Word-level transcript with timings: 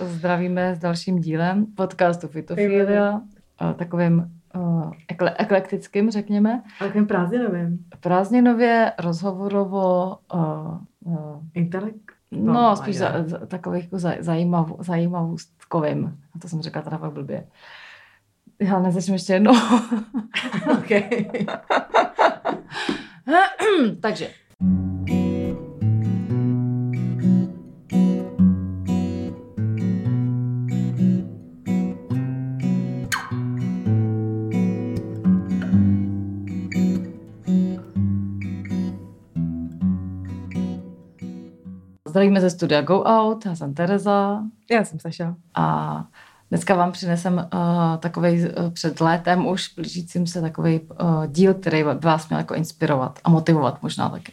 zdravíme 0.00 0.74
s 0.74 0.78
dalším 0.78 1.18
dílem 1.18 1.66
podcastu 1.66 2.28
Fitofilia, 2.28 3.20
takovým 3.76 4.30
uh, 4.54 4.92
ekle- 5.12 5.34
eklektickým, 5.38 6.10
řekněme. 6.10 6.62
Takovým 6.78 7.06
prázdninovým. 7.06 7.78
Prázdninově, 8.00 8.92
rozhovorovo, 8.98 10.18
uh, 10.34 10.78
uh, 11.04 11.42
Intelekt? 11.54 12.12
No, 12.30 12.52
no 12.52 12.76
spíš 12.76 12.96
za, 12.96 13.12
za, 13.24 13.38
takových 13.46 13.84
jako 13.84 13.98
zaj, 13.98 14.16
zajímav, 14.20 14.72
zajímavostkovým. 14.78 16.18
A 16.34 16.38
to 16.38 16.48
jsem 16.48 16.62
řekla 16.62 16.82
teda 16.82 16.98
fakt 16.98 17.12
blbě. 17.12 17.46
Já 18.60 18.78
nezačnu 18.78 19.14
ještě 19.14 19.32
jednou. 19.32 19.52
Takže 24.00 24.28
Zdravíme 42.10 42.40
ze 42.40 42.50
studia 42.50 42.82
Go 42.82 43.02
Out, 43.02 43.46
já 43.46 43.54
jsem 43.54 43.74
Tereza. 43.74 44.42
Já 44.70 44.84
jsem 44.84 44.98
Saša. 44.98 45.34
A 45.54 46.04
dneska 46.50 46.74
vám 46.74 46.92
přinesem 46.92 47.34
uh, 47.34 47.96
takový 47.98 48.28
uh, 48.28 48.70
před 48.70 49.00
létem 49.00 49.46
už 49.46 49.74
blížícím 49.74 50.26
se 50.26 50.40
takový 50.40 50.80
uh, 50.80 51.26
díl, 51.26 51.54
který 51.54 51.84
by 51.84 51.94
vás 51.94 52.28
měl 52.28 52.40
jako 52.40 52.54
inspirovat 52.54 53.18
a 53.24 53.30
motivovat 53.30 53.82
možná 53.82 54.08
taky. 54.08 54.32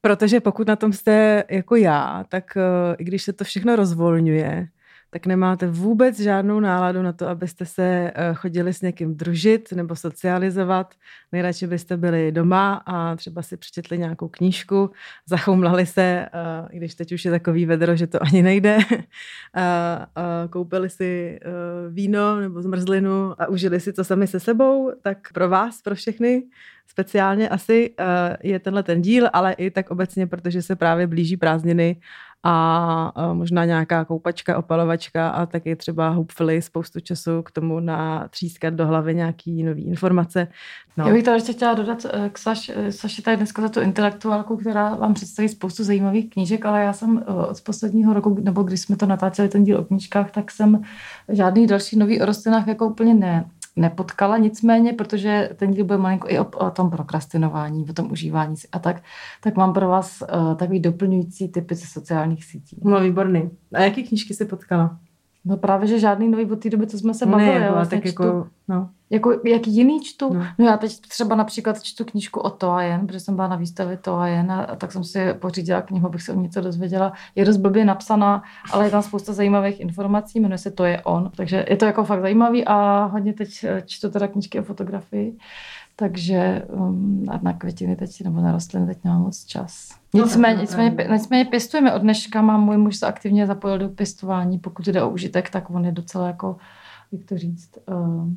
Protože 0.00 0.40
pokud 0.40 0.68
na 0.68 0.76
tom 0.76 0.92
jste 0.92 1.44
jako 1.50 1.76
já, 1.76 2.24
tak 2.28 2.44
uh, 2.56 2.62
i 2.98 3.04
když 3.04 3.22
se 3.22 3.32
to 3.32 3.44
všechno 3.44 3.76
rozvolňuje, 3.76 4.68
tak 5.14 5.26
nemáte 5.26 5.66
vůbec 5.66 6.20
žádnou 6.20 6.60
náladu 6.60 7.02
na 7.02 7.12
to, 7.12 7.28
abyste 7.28 7.66
se 7.66 8.12
eh, 8.14 8.34
chodili 8.34 8.72
s 8.72 8.82
někým 8.82 9.16
družit 9.16 9.72
nebo 9.72 9.96
socializovat. 9.96 10.94
Nejradši 11.32 11.66
byste 11.66 11.96
byli 11.96 12.32
doma 12.32 12.82
a 12.86 13.16
třeba 13.16 13.42
si 13.42 13.56
přečetli 13.56 13.98
nějakou 13.98 14.28
knížku, 14.28 14.90
zachoumlali 15.26 15.86
se, 15.86 16.02
eh, 16.02 16.28
i 16.70 16.76
když 16.76 16.94
teď 16.94 17.12
už 17.12 17.24
je 17.24 17.30
takový 17.30 17.66
vedro, 17.66 17.96
že 17.96 18.06
to 18.06 18.22
ani 18.22 18.42
nejde, 18.42 18.78
koupili 20.50 20.90
si 20.90 21.38
eh, 21.42 21.50
víno 21.90 22.40
nebo 22.40 22.62
zmrzlinu 22.62 23.34
a 23.38 23.48
užili 23.48 23.80
si 23.80 23.92
to 23.92 24.04
sami 24.04 24.26
se 24.26 24.40
sebou, 24.40 24.92
tak 25.02 25.18
pro 25.32 25.48
vás, 25.48 25.82
pro 25.82 25.94
všechny, 25.94 26.42
speciálně 26.86 27.48
asi 27.48 27.94
je 28.42 28.58
tenhle 28.58 28.82
ten 28.82 29.02
díl, 29.02 29.28
ale 29.32 29.52
i 29.52 29.70
tak 29.70 29.90
obecně, 29.90 30.26
protože 30.26 30.62
se 30.62 30.76
právě 30.76 31.06
blíží 31.06 31.36
prázdniny 31.36 31.96
a 32.46 33.12
možná 33.32 33.64
nějaká 33.64 34.04
koupačka, 34.04 34.58
opalovačka 34.58 35.28
a 35.28 35.46
taky 35.46 35.76
třeba 35.76 36.08
hopefully 36.08 36.62
spoustu 36.62 37.00
času 37.00 37.42
k 37.42 37.50
tomu 37.50 37.80
na 37.80 38.28
třískat 38.28 38.74
do 38.74 38.86
hlavy 38.86 39.14
nějaký 39.14 39.62
nový 39.62 39.84
informace. 39.84 40.48
No. 40.96 41.06
Já 41.06 41.12
bych 41.12 41.24
to 41.24 41.30
ještě 41.30 41.52
chtěla 41.52 41.74
dodat 41.74 42.06
eh, 42.12 42.30
k 42.32 42.38
Saš, 42.38 42.72
eh, 42.74 42.92
Saši 42.92 43.22
tady 43.22 43.36
dneska 43.36 43.62
za 43.62 43.68
tu 43.68 43.80
intelektuálku, 43.80 44.56
která 44.56 44.94
vám 44.94 45.14
představí 45.14 45.48
spoustu 45.48 45.84
zajímavých 45.84 46.30
knížek, 46.30 46.66
ale 46.66 46.82
já 46.82 46.92
jsem 46.92 47.18
eh, 47.18 47.32
od 47.32 47.60
posledního 47.60 48.14
roku, 48.14 48.40
nebo 48.42 48.62
když 48.62 48.80
jsme 48.80 48.96
to 48.96 49.06
natáčeli 49.06 49.48
ten 49.48 49.64
díl 49.64 49.78
o 49.78 49.84
knížkách, 49.84 50.30
tak 50.30 50.50
jsem 50.50 50.82
žádný 51.28 51.66
další 51.66 51.98
nový 51.98 52.20
o 52.20 52.24
rostlinách 52.24 52.66
jako 52.66 52.86
úplně 52.86 53.14
ne, 53.14 53.44
nepotkala, 53.76 54.38
nicméně, 54.38 54.92
protože 54.92 55.50
ten 55.56 55.70
díl 55.70 55.84
byl 55.84 55.98
malinko 55.98 56.28
i 56.30 56.38
o, 56.38 56.44
o 56.44 56.70
tom 56.70 56.90
prokrastinování, 56.90 57.86
o 57.90 57.92
tom 57.92 58.12
užívání 58.12 58.56
si 58.56 58.68
a 58.72 58.78
tak, 58.78 59.02
tak 59.40 59.56
mám 59.56 59.72
pro 59.72 59.88
vás 59.88 60.22
uh, 60.22 60.54
takový 60.54 60.80
doplňující 60.80 61.48
typy 61.48 61.74
ze 61.74 61.86
sociálních 61.86 62.44
sítí. 62.44 62.80
No 62.84 63.00
výborný. 63.00 63.50
A 63.74 63.80
jaké 63.80 64.02
knížky 64.02 64.34
jsi 64.34 64.44
potkala? 64.44 64.98
No 65.44 65.56
právě, 65.56 65.88
že 65.88 65.98
žádný 65.98 66.28
nový 66.28 66.44
od 66.50 66.62
té 66.62 66.70
doby, 66.70 66.86
co 66.86 66.98
jsme 66.98 67.14
se 67.14 67.26
bavili. 67.26 67.58
Ne, 67.58 67.64
já 67.64 67.72
vlastně 67.72 67.98
tak 67.98 68.06
jako, 68.06 68.46
no. 68.68 68.90
Jako, 69.14 69.32
jak 69.44 69.66
jiný 69.66 70.00
čtu? 70.00 70.34
No. 70.34 70.46
no. 70.58 70.64
já 70.64 70.76
teď 70.76 71.00
třeba 71.00 71.36
například 71.36 71.82
čtu 71.82 72.04
knížku 72.04 72.40
o 72.40 72.50
Toajen, 72.50 73.06
protože 73.06 73.20
jsem 73.20 73.36
byla 73.36 73.48
na 73.48 73.56
výstavě 73.56 73.96
Toajen 73.96 74.52
a, 74.52 74.64
a 74.64 74.76
tak 74.76 74.92
jsem 74.92 75.04
si 75.04 75.34
pořídila 75.34 75.82
knihu, 75.82 76.06
abych 76.06 76.22
se 76.22 76.32
o 76.32 76.40
něco 76.40 76.60
dozvěděla. 76.60 77.12
Je 77.34 77.44
dost 77.44 77.56
blbě 77.56 77.84
napsaná, 77.84 78.42
ale 78.72 78.84
je 78.84 78.90
tam 78.90 79.02
spousta 79.02 79.32
zajímavých 79.32 79.80
informací, 79.80 80.40
jmenuje 80.40 80.58
se 80.58 80.70
To 80.70 80.84
je 80.84 81.02
on. 81.02 81.30
Takže 81.36 81.64
je 81.68 81.76
to 81.76 81.84
jako 81.84 82.04
fakt 82.04 82.20
zajímavý 82.20 82.64
a 82.64 83.04
hodně 83.04 83.32
teď 83.32 83.64
eh, 83.64 83.82
čtu 83.86 84.10
teda 84.10 84.28
knížky 84.28 84.60
o 84.60 84.62
fotografii. 84.62 85.36
Takže 85.96 86.62
um, 86.68 87.24
na 87.42 87.52
květiny 87.52 87.96
teď, 87.96 88.24
nebo 88.24 88.40
na 88.40 88.52
rostliny 88.52 88.86
teď 88.86 88.98
nemám 89.04 89.22
moc 89.22 89.44
čas. 89.44 89.88
Nicméně, 90.14 90.60
nicméně, 90.60 91.08
nicméně 91.12 91.44
pěstujeme 91.44 91.94
od 91.94 92.02
dneška, 92.02 92.42
mám 92.42 92.64
můj 92.64 92.76
muž 92.76 92.96
se 92.96 93.06
aktivně 93.06 93.46
zapojil 93.46 93.78
do 93.78 93.88
pěstování, 93.88 94.58
pokud 94.58 94.86
jde 94.86 95.02
o 95.02 95.10
užitek, 95.10 95.50
tak 95.50 95.70
on 95.70 95.84
je 95.84 95.92
docela 95.92 96.26
jako, 96.26 96.56
jak 97.14 97.24
to 97.24 97.38
říct, 97.38 97.78
uh, 97.88 98.28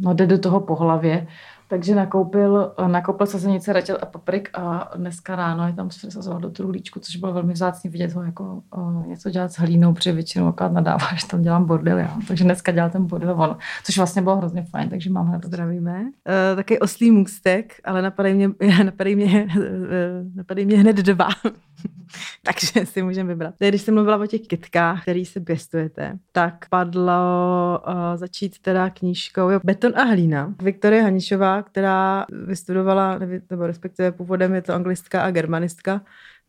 no 0.00 0.14
jde 0.14 0.26
do 0.26 0.38
toho 0.38 0.60
po 0.60 0.74
hlavě, 0.74 1.26
takže 1.68 1.94
nakoupil, 1.94 2.72
nakoupil 2.86 3.26
sazenice 3.26 3.72
ratěl 3.72 3.98
a 4.02 4.06
paprik 4.06 4.50
a 4.54 4.90
dneska 4.96 5.36
ráno 5.36 5.66
je 5.66 5.72
tam 5.72 5.88
přesazoval 5.88 6.40
do 6.40 6.50
truhlíčku, 6.50 7.00
což 7.00 7.16
bylo 7.16 7.32
velmi 7.32 7.52
vzácný 7.52 7.90
vidět 7.90 8.12
ho 8.12 8.22
jako 8.22 8.62
uh, 8.76 9.06
něco 9.06 9.30
dělat 9.30 9.52
s 9.52 9.58
hlínou, 9.58 9.94
protože 9.94 10.12
většinou 10.12 10.46
akorát 10.46 10.72
nadává, 10.72 11.06
že 11.20 11.26
tam 11.26 11.42
dělám 11.42 11.64
bordel 11.64 11.98
já. 11.98 12.18
Takže 12.28 12.44
dneska 12.44 12.72
dělal 12.72 12.90
ten 12.90 13.06
bordel 13.06 13.40
on, 13.40 13.56
což 13.84 13.96
vlastně 13.96 14.22
bylo 14.22 14.36
hrozně 14.36 14.62
fajn, 14.62 14.88
takže 14.88 15.10
mám 15.10 15.26
hned. 15.26 15.44
Zdravíme. 15.44 16.00
Uh, 16.02 16.56
taky 16.56 16.78
oslý 16.78 17.10
můstek, 17.10 17.72
ale 17.84 18.02
napadají 18.02 18.34
mě, 18.34 18.48
napadají 18.84 19.16
mě, 19.16 19.48
napadají 20.34 20.66
mě 20.66 20.78
hned 20.78 20.96
dva. 20.96 21.28
takže 22.42 22.86
si 22.86 23.02
můžeme 23.02 23.28
vybrat. 23.28 23.54
Když 23.58 23.82
jsem 23.82 23.94
mluvila 23.94 24.16
o 24.16 24.26
těch 24.26 24.40
kytkách, 24.40 25.02
který 25.02 25.24
se 25.24 25.40
pěstujete, 25.40 26.18
tak 26.32 26.66
padlo 26.70 27.12
uh, 27.88 27.94
začít 28.14 28.58
teda 28.58 28.90
knížkou 28.90 29.50
jo, 29.50 29.60
Beton 29.64 29.98
a 29.98 30.02
hlína. 30.02 30.54
Viktorie 30.62 31.02
Hanišová, 31.02 31.62
která 31.62 32.26
vystudovala, 32.46 33.18
nebo 33.50 33.66
respektive 33.66 34.12
původem 34.12 34.54
je 34.54 34.62
to 34.62 34.74
anglistka 34.74 35.22
a 35.22 35.30
germanistka, 35.30 36.00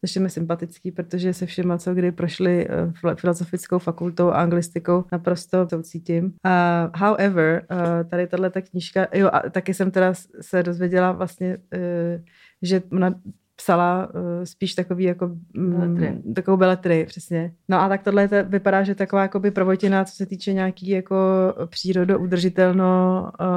což 0.02 0.16
je 0.16 0.22
mi 0.22 0.30
sympatický, 0.30 0.92
protože 0.92 1.34
se 1.34 1.46
všema, 1.46 1.78
co 1.78 1.94
kdy 1.94 2.12
prošli 2.12 2.68
uh, 3.04 3.16
filozofickou 3.16 3.80
fakultou 3.80 4.30
a 4.30 4.42
anglistikou, 4.42 5.06
naprosto 5.12 5.66
to 5.66 5.82
cítím. 5.82 6.26
Uh, 6.26 7.08
however, 7.08 7.66
uh, 7.72 8.10
tady 8.10 8.28
tahle 8.28 8.50
ta 8.50 8.62
knížka, 8.62 9.08
jo, 9.14 9.30
a 9.34 9.50
taky 9.50 9.74
jsem 9.74 9.92
teda 9.92 10.14
se 10.42 10.64
dozvěděla 10.64 11.12
vlastně, 11.12 11.58
uh, 11.58 12.24
že 12.62 12.82
ona 12.92 13.16
psala 13.56 14.08
uh, 14.14 14.44
spíš 14.44 14.76
takový 14.76 15.04
jako 15.04 15.28
mm, 15.54 15.72
beletry. 15.72 16.34
takovou 16.36 16.58
beletry, 16.58 17.06
přesně. 17.06 17.54
No 17.70 17.82
a 17.82 17.90
tak 17.90 18.04
tohle 18.04 18.28
to 18.28 18.36
vypadá, 18.44 18.84
že 18.84 18.96
taková 18.96 19.22
jakoby 19.22 19.52
prvotina, 19.52 20.06
co 20.06 20.16
se 20.16 20.26
týče 20.26 20.54
nějaký 20.54 20.90
jako 20.90 21.16
přírodo 21.66 22.20
udržitelno 22.20 23.22
uh, 23.40 23.48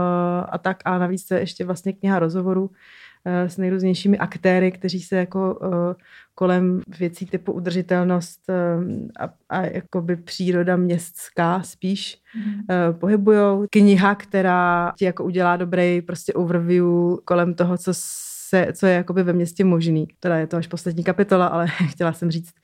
a 0.48 0.58
tak 0.58 0.76
a 0.84 0.98
navíc 0.98 1.30
je 1.30 1.38
ještě 1.38 1.64
vlastně 1.64 1.92
kniha 1.92 2.18
rozhovorů 2.18 2.62
uh, 2.66 2.72
s 3.26 3.56
nejrůznějšími 3.56 4.18
aktéry, 4.18 4.72
kteří 4.72 5.00
se 5.00 5.16
jako 5.16 5.54
uh, 5.54 5.68
kolem 6.34 6.80
věcí 6.98 7.26
typu 7.26 7.52
udržitelnost 7.52 8.40
uh, 8.48 8.84
a, 9.20 9.34
a 9.48 9.62
jakoby 9.62 10.16
příroda 10.16 10.76
městská 10.76 11.62
spíš 11.62 12.18
mm. 12.36 12.52
uh, 12.52 12.98
pohybujou. 12.98 13.66
Kniha, 13.70 14.14
která 14.14 14.92
ti 14.98 15.04
jako 15.04 15.24
udělá 15.24 15.56
dobrý 15.56 16.02
prostě 16.02 16.32
overview 16.32 16.86
kolem 17.24 17.54
toho, 17.54 17.78
co 17.78 17.94
se, 18.48 18.66
co 18.72 18.86
je 18.86 18.94
jakoby 18.94 19.22
ve 19.22 19.32
městě 19.32 19.64
možný. 19.64 20.08
Teda 20.20 20.36
je 20.36 20.46
to 20.46 20.56
až 20.56 20.66
poslední 20.66 21.04
kapitola, 21.04 21.46
ale 21.46 21.66
chtěla 21.90 22.12
jsem 22.12 22.30
říct, 22.30 22.54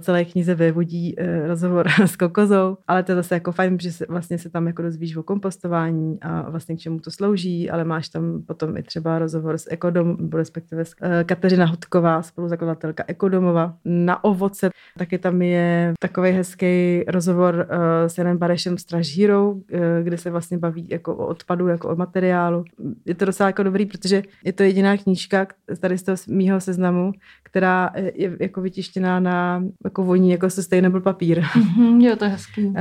celé 0.00 0.24
knize 0.24 0.54
vyvodí 0.54 1.14
eh, 1.18 1.46
rozhovor 1.46 1.88
s 2.06 2.16
kokozou, 2.16 2.76
ale 2.86 3.02
to 3.02 3.12
je 3.12 3.16
zase 3.16 3.34
jako 3.34 3.52
fajn, 3.52 3.78
že 3.80 3.92
se, 3.92 4.06
vlastně 4.08 4.38
se 4.38 4.50
tam 4.50 4.66
jako 4.66 4.82
dozvíš 4.82 5.16
o 5.16 5.22
kompostování 5.22 6.18
a 6.22 6.50
vlastně 6.50 6.76
k 6.76 6.78
čemu 6.78 7.00
to 7.00 7.10
slouží, 7.10 7.70
ale 7.70 7.84
máš 7.84 8.08
tam 8.08 8.42
potom 8.46 8.76
i 8.76 8.82
třeba 8.82 9.18
rozhovor 9.18 9.58
s 9.58 9.72
Ekodom, 9.72 10.16
respektive 10.30 10.84
s 10.84 10.94
eh, 11.02 11.24
Kateřina 11.24 11.66
Hudková, 11.66 12.22
spoluzakladatelka 12.22 13.04
Ekodomova, 13.06 13.76
na 13.84 14.24
ovoce. 14.24 14.70
Taky 14.98 15.18
tam 15.18 15.42
je 15.42 15.94
takový 16.00 16.30
hezký 16.30 17.04
rozhovor 17.08 17.66
eh, 17.70 18.08
s 18.08 18.18
Janem 18.18 18.38
Barešem 18.38 18.78
Straž 18.78 19.18
Hero, 19.18 19.54
kde 20.02 20.18
se 20.18 20.30
vlastně 20.30 20.58
baví 20.58 20.88
jako 20.90 21.16
o 21.16 21.26
odpadu, 21.26 21.68
jako 21.68 21.88
o 21.88 21.96
materiálu. 21.96 22.64
Je 23.04 23.14
to 23.14 23.24
docela 23.24 23.46
jako 23.46 23.62
dobrý, 23.62 23.86
protože 23.86 24.22
je 24.44 24.52
to 24.52 24.62
jediná 24.62 24.96
knížka, 24.96 25.23
knížka 25.24 25.46
tady 25.80 25.98
z 25.98 26.02
toho 26.02 26.16
mýho 26.28 26.60
seznamu, 26.60 27.12
která 27.42 27.90
je 28.14 28.36
jako 28.40 28.60
vytištěná 28.60 29.20
na 29.20 29.64
jako 29.84 30.02
voní 30.02 30.30
jako 30.30 30.50
sustainable 30.50 31.00
papír. 31.00 31.40
Mm-hmm, 31.40 32.00
jo, 32.08 32.16
to 32.16 32.24
je 32.24 32.30
hezký. 32.30 32.64
Um, 32.66 32.74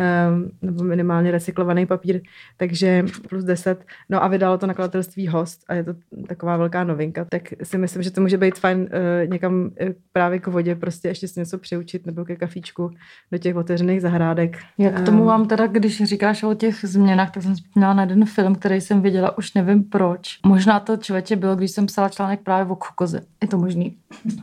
nebo 0.62 0.84
minimálně 0.84 1.32
recyklovaný 1.32 1.86
papír, 1.86 2.22
takže 2.58 3.06
plus 3.30 3.44
10. 3.44 3.86
No 4.10 4.24
a 4.24 4.28
vydalo 4.28 4.58
to 4.58 4.68
nakladatelství 4.68 5.28
Host 5.28 5.64
a 5.68 5.74
je 5.74 5.84
to 5.84 5.94
taková 6.28 6.58
velká 6.58 6.84
novinka, 6.84 7.26
tak 7.26 7.42
si 7.64 7.78
myslím, 7.78 8.04
že 8.04 8.12
to 8.12 8.22
může 8.22 8.38
být 8.38 8.60
fajn 8.60 8.80
uh, 8.80 8.88
někam 9.32 9.64
uh, 9.64 9.70
právě 10.14 10.40
k 10.40 10.48
vodě 10.48 10.76
prostě 10.76 11.08
ještě 11.08 11.28
si 11.28 11.40
něco 11.40 11.58
přiučit 11.58 12.06
nebo 12.06 12.26
ke 12.26 12.36
kafíčku 12.36 12.92
do 13.32 13.38
těch 13.38 13.56
otevřených 13.56 14.02
zahrádek. 14.02 14.58
Jak 14.78 15.02
k 15.02 15.06
tomu 15.06 15.26
vám 15.26 15.48
teda, 15.48 15.68
když 15.68 16.04
říkáš 16.04 16.44
o 16.44 16.54
těch 16.54 16.76
změnách, 16.84 17.32
tak 17.32 17.44
jsem 17.44 17.56
vzpomněla 17.56 17.94
na 17.94 18.04
jeden 18.04 18.26
film, 18.26 18.56
který 18.56 18.82
jsem 18.82 19.02
viděla, 19.02 19.38
už 19.38 19.54
nevím 19.54 19.84
proč. 19.84 20.40
Možná 20.46 20.80
to 20.80 20.98
člověče 20.98 21.36
bylo, 21.36 21.56
když 21.56 21.72
jsem 21.72 21.86
psala 21.86 22.10
článek 22.10 22.33
právě 22.38 22.72
o 22.72 22.76
kokoze. 22.76 23.22
Je 23.42 23.48
to 23.48 23.58
možný. 23.58 23.98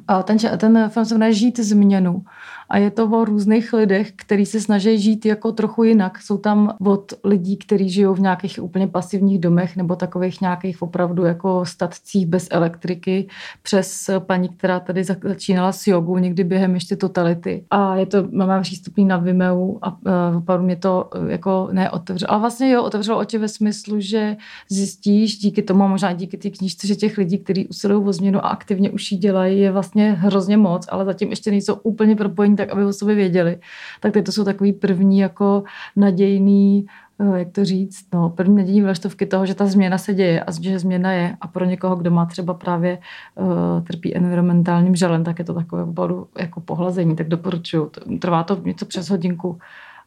A 0.09 0.23
ten, 0.23 0.37
ten 0.59 0.89
film 0.89 1.07
se 1.07 1.15
jmenuje 1.15 1.35
Žít 1.35 1.59
změnu. 1.59 2.25
A 2.71 2.79
je 2.79 2.91
to 2.91 3.09
o 3.09 3.25
různých 3.25 3.73
lidech, 3.73 4.13
kteří 4.17 4.47
se 4.47 4.61
snaží 4.61 4.99
žít 4.99 5.27
jako 5.27 5.53
trochu 5.53 5.85
jinak. 5.85 6.19
Jsou 6.19 6.39
tam 6.39 6.77
od 6.87 7.13
lidí, 7.25 7.57
kteří 7.57 7.91
žijou 7.91 8.15
v 8.15 8.21
nějakých 8.21 8.63
úplně 8.63 8.87
pasivních 8.87 9.39
domech 9.39 9.77
nebo 9.77 9.97
takových 9.97 10.41
nějakých 10.41 10.83
opravdu 10.83 11.25
jako 11.25 11.65
statcích 11.65 12.27
bez 12.27 12.49
elektriky, 12.51 13.29
přes 13.63 14.11
paní, 14.19 14.49
která 14.49 14.81
tady 14.81 15.05
začínala 15.05 15.73
s 15.73 15.87
jogou 15.87 16.19
někdy 16.19 16.45
během 16.45 16.75
ještě 16.75 16.97
totality. 16.97 17.65
A 17.71 17.97
je 17.97 18.07
to, 18.07 18.29
máme 18.33 18.63
přístupný 18.63 19.05
na 19.05 19.17
Vimeo 19.17 19.79
a 19.83 19.93
uh, 19.93 20.37
opravdu 20.39 20.65
mě 20.65 20.77
to 20.77 21.11
uh, 21.17 21.31
jako 21.31 21.69
neotevřelo. 21.73 22.33
Ale 22.33 22.41
vlastně 22.41 22.71
jo, 22.71 22.83
otevřelo 22.83 23.19
oči 23.19 23.39
ve 23.39 23.49
smyslu, 23.49 24.01
že 24.01 24.37
zjistíš 24.69 25.39
díky 25.39 25.63
tomu, 25.63 25.89
možná 25.89 26.13
díky 26.13 26.37
té 26.37 26.51
knížce, 26.51 26.87
že 26.87 26.95
těch 26.95 27.19
lidí, 27.19 27.39
kteří 27.39 27.69
usilují 27.69 28.05
o 28.05 28.13
změnu 28.13 28.45
a 28.45 28.49
aktivně 28.49 28.91
už 28.91 29.13
ji 29.13 29.19
dělají, 29.19 29.61
je 29.61 29.73
vlastně 29.73 30.13
hrozně 30.13 30.57
moc, 30.57 30.87
ale 30.91 31.05
zatím 31.05 31.31
ještě 31.31 31.51
nejsou 31.51 31.75
úplně 31.75 32.17
propojení 32.17 32.57
tak, 32.61 32.71
aby 32.71 32.85
o 32.85 32.93
sobě 32.93 33.15
věděli. 33.15 33.59
Tak 34.01 34.13
to 34.25 34.33
jsou 34.33 34.45
takový 34.45 34.73
první 34.73 35.19
jako 35.19 35.63
nadějný 35.97 36.87
eh, 37.21 37.39
jak 37.39 37.49
to 37.53 37.65
říct, 37.65 38.07
no, 38.15 38.31
první 38.31 38.57
nadějní 38.57 38.83
vlaštovky 38.83 39.27
toho, 39.27 39.47
že 39.47 39.55
ta 39.55 39.67
změna 39.67 39.99
se 39.99 40.15
děje 40.15 40.45
a 40.45 40.53
že 40.61 40.79
změna 40.79 41.13
je 41.13 41.37
a 41.41 41.47
pro 41.49 41.65
někoho, 41.65 41.97
kdo 41.97 42.11
má 42.11 42.27
třeba 42.27 42.55
právě 42.55 42.99
uh, 43.35 43.85
trpí 43.85 44.17
environmentálním 44.17 44.97
žalem, 44.97 45.25
tak 45.25 45.39
je 45.39 45.45
to 45.45 45.55
takové 45.55 45.83
opravdu 45.85 46.27
jako 46.39 46.61
pohlazení, 46.61 47.17
tak 47.17 47.29
doporučuju. 47.29 47.91
Trvá 48.21 48.43
to 48.43 48.61
něco 48.65 48.87
přes 48.87 49.11
hodinku 49.11 49.59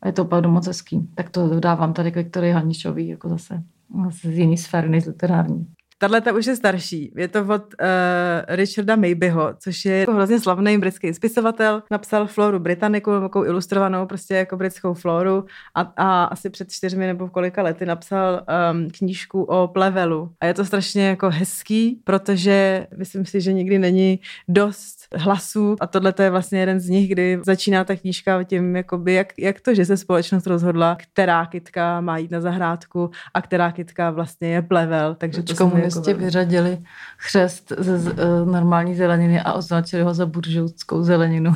a 0.02 0.08
je 0.08 0.14
to 0.14 0.22
opravdu 0.22 0.50
moc 0.50 0.68
hezký. 0.68 1.10
Tak 1.16 1.30
to 1.30 1.50
dodávám 1.50 1.94
tady 1.94 2.12
k 2.12 2.16
Viktorii 2.16 2.54
Hanišový, 2.54 3.08
jako 3.08 3.30
zase 3.30 3.64
z 4.12 4.26
jiný 4.26 4.58
sféry 4.58 4.90
než 4.90 5.06
literární. 5.06 5.68
Tahle 5.98 6.22
ta 6.22 6.34
už 6.34 6.46
je 6.46 6.56
starší. 6.56 7.12
Je 7.16 7.28
to 7.28 7.40
od 7.42 7.50
uh, 7.50 7.88
Richarda 8.48 8.96
Maybeho, 8.96 9.54
což 9.60 9.86
je 9.86 9.98
jako 9.98 10.14
hrozně 10.14 10.40
slavný 10.40 10.78
britský 10.78 11.14
spisovatel. 11.14 11.84
Napsal 11.92 12.28
Floru 12.28 12.60
Britanniku, 12.60 13.12
takovou 13.22 13.46
ilustrovanou 13.46 14.06
prostě 14.06 14.36
jako 14.36 14.58
britskou 14.58 14.94
floru 14.94 15.46
a, 15.76 15.82
a 15.98 16.24
asi 16.24 16.50
před 16.50 16.72
čtyřmi 16.72 17.08
nebo 17.08 17.30
kolika 17.30 17.64
lety 17.64 17.86
napsal 17.86 18.46
um, 18.72 18.90
knížku 18.90 19.44
o 19.44 19.68
plevelu. 19.68 20.32
A 20.42 20.46
je 20.46 20.54
to 20.54 20.66
strašně 20.66 21.08
jako 21.08 21.30
hezký, 21.30 22.02
protože 22.04 22.88
myslím 22.98 23.26
si, 23.26 23.42
že 23.42 23.54
nikdy 23.54 23.80
není 23.80 24.20
dost 24.48 25.08
hlasů 25.16 25.76
a 25.80 25.88
tohle 25.88 26.14
je 26.22 26.30
vlastně 26.30 26.60
jeden 26.60 26.80
z 26.80 26.90
nich, 26.90 27.10
kdy 27.10 27.40
začíná 27.46 27.84
ta 27.84 27.96
knížka 27.96 28.44
tím, 28.44 28.76
jakoby, 28.76 29.14
jak, 29.14 29.34
jak 29.40 29.62
to, 29.62 29.76
že 29.76 29.86
se 29.86 29.98
společnost 29.98 30.48
rozhodla, 30.48 30.98
která 31.00 31.46
kytka 31.46 32.02
má 32.02 32.18
jít 32.18 32.32
na 32.32 32.42
zahrádku 32.42 33.10
a 33.34 33.42
která 33.42 33.72
kytka 33.72 34.12
vlastně 34.12 34.48
je 34.48 34.62
plevel. 34.62 35.16
Takže 35.16 35.44
to 35.44 35.56
jako 35.84 36.02
vyřadili 36.14 36.78
chřest 37.18 37.74
ze 37.78 38.00
z, 38.00 38.08
uh, 38.08 38.16
normální 38.52 38.96
zeleniny 38.96 39.42
a 39.42 39.54
označili 39.54 40.04
ho 40.04 40.14
za 40.14 40.26
buržoutskou 40.26 41.04
zeleninu. 41.04 41.52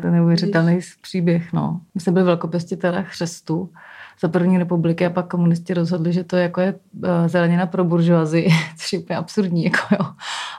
to 0.00 0.06
je 0.06 0.12
neuvěřitelný 0.12 0.80
příběh. 1.00 1.52
No. 1.52 1.80
My 1.94 2.00
jsme 2.00 2.12
byli 2.12 2.24
velkopěstitelé 2.24 3.04
chřestu 3.04 3.70
za 4.20 4.28
první 4.28 4.58
republiky 4.58 5.06
a 5.06 5.10
pak 5.10 5.28
komunisti 5.28 5.74
rozhodli, 5.74 6.12
že 6.12 6.24
to 6.24 6.36
jako 6.36 6.60
je 6.60 6.74
eh, 7.04 7.28
zelenina 7.28 7.66
pro 7.66 7.84
buržoazi, 7.84 8.48
což 8.76 8.92
je 8.92 8.98
úplně 8.98 9.16
absurdní. 9.16 9.64
Jako 9.64 9.78
jo. 9.90 10.06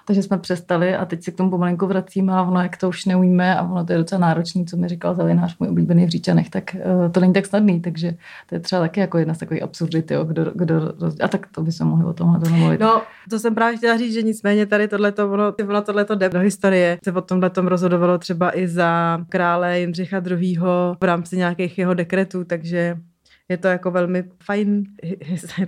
Takže 0.06 0.24
jsme 0.24 0.38
přestali 0.38 0.96
a 0.96 1.06
teď 1.06 1.24
se 1.24 1.32
k 1.32 1.38
tomu 1.38 1.50
pomalinku 1.50 1.88
vracíme 1.88 2.34
a 2.34 2.42
ono, 2.42 2.62
jak 2.62 2.78
to 2.78 2.90
už 2.90 3.06
neumíme 3.06 3.58
a 3.58 3.64
ono 3.64 3.86
to 3.86 3.92
je 3.92 3.98
docela 3.98 4.22
náročný, 4.22 4.66
co 4.66 4.78
mi 4.78 4.88
říkal 4.88 5.16
Zelinář, 5.16 5.56
můj 5.60 5.70
oblíbený 5.70 6.06
v 6.06 6.10
Říčanech, 6.10 6.50
tak 6.50 6.76
uh, 6.76 7.12
to 7.12 7.20
není 7.20 7.34
tak 7.34 7.46
snadný, 7.46 7.82
takže 7.82 8.12
to 8.50 8.56
je 8.56 8.60
třeba 8.60 8.82
taky 8.82 9.00
jako 9.00 9.18
jedna 9.18 9.34
z 9.34 9.38
takových 9.38 9.64
absurdit, 9.64 10.12
jo, 10.12 10.24
kdo, 10.24 10.52
kdo 10.56 10.80
roz... 11.00 11.16
a 11.22 11.28
tak 11.28 11.48
to 11.48 11.62
by 11.62 11.72
se 11.72 11.86
mohli 11.86 12.06
o 12.06 12.14
tomhle 12.14 12.40
domluvit. 12.40 12.80
No, 12.80 13.02
to 13.30 13.40
jsem 13.40 13.56
právě 13.56 13.78
chtěla 13.78 13.98
říct, 13.98 14.14
že 14.14 14.22
nicméně 14.22 14.66
tady 14.66 14.88
tohleto, 14.88 15.32
ono, 15.32 15.54
ono 15.70 15.82
tohleto 15.82 16.16
jde 16.16 16.30
do 16.30 16.40
historie. 16.40 16.98
Se 17.04 17.12
o 17.12 17.22
tomhle 17.22 17.50
tom 17.50 17.68
rozhodovalo 17.68 18.18
třeba 18.18 18.58
i 18.58 18.68
za 18.68 19.20
krále 19.30 19.80
Jindřicha 19.80 20.22
II. 20.30 20.58
v 21.02 21.04
rámci 21.04 21.38
nějakých 21.38 21.78
jeho 21.78 21.94
dekretů, 21.94 22.44
takže 22.44 22.98
je 23.50 23.58
to 23.58 23.68
jako 23.68 23.92
velmi 23.92 24.24
fajn, 24.44 24.84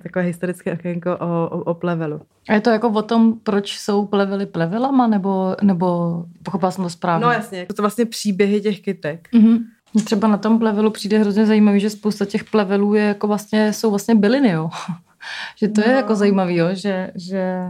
takové 0.04 0.26
historické 0.26 0.74
okénko 0.74 1.18
o, 1.18 1.50
o, 1.50 1.64
o 1.64 1.74
plevelu. 1.74 2.22
A 2.50 2.54
je 2.54 2.62
to 2.62 2.70
jako 2.70 2.90
o 2.90 3.02
tom, 3.02 3.40
proč 3.44 3.80
jsou 3.80 4.06
plevely 4.06 4.46
plevelama, 4.46 5.08
nebo, 5.08 5.56
nebo 5.62 6.26
pochopila 6.44 6.72
jsem 6.72 6.84
to 6.84 6.90
správně? 6.90 7.26
No 7.26 7.32
jasně, 7.32 7.66
to 7.76 7.84
vlastně 7.84 8.06
příběhy 8.06 8.62
těch 8.62 8.82
kytek. 8.82 9.30
Mm-hmm. 9.34 9.60
Třeba 10.06 10.28
na 10.28 10.38
tom 10.38 10.60
plevelu 10.60 10.90
přijde 10.90 11.20
hrozně 11.20 11.46
zajímavý, 11.46 11.80
že 11.80 11.90
spousta 11.90 12.26
těch 12.26 12.44
plevelů 12.44 12.94
je 12.94 13.04
jako 13.04 13.28
vlastně, 13.28 13.74
jsou 13.74 13.90
vlastně 13.90 14.16
byliny, 14.16 14.50
jo. 14.50 14.70
že 15.58 15.68
to 15.68 15.82
no. 15.82 15.88
je 15.88 15.94
jako 15.94 16.16
zajímavý, 16.16 16.56
jo, 16.56 16.68
že, 16.72 17.12
že 17.16 17.62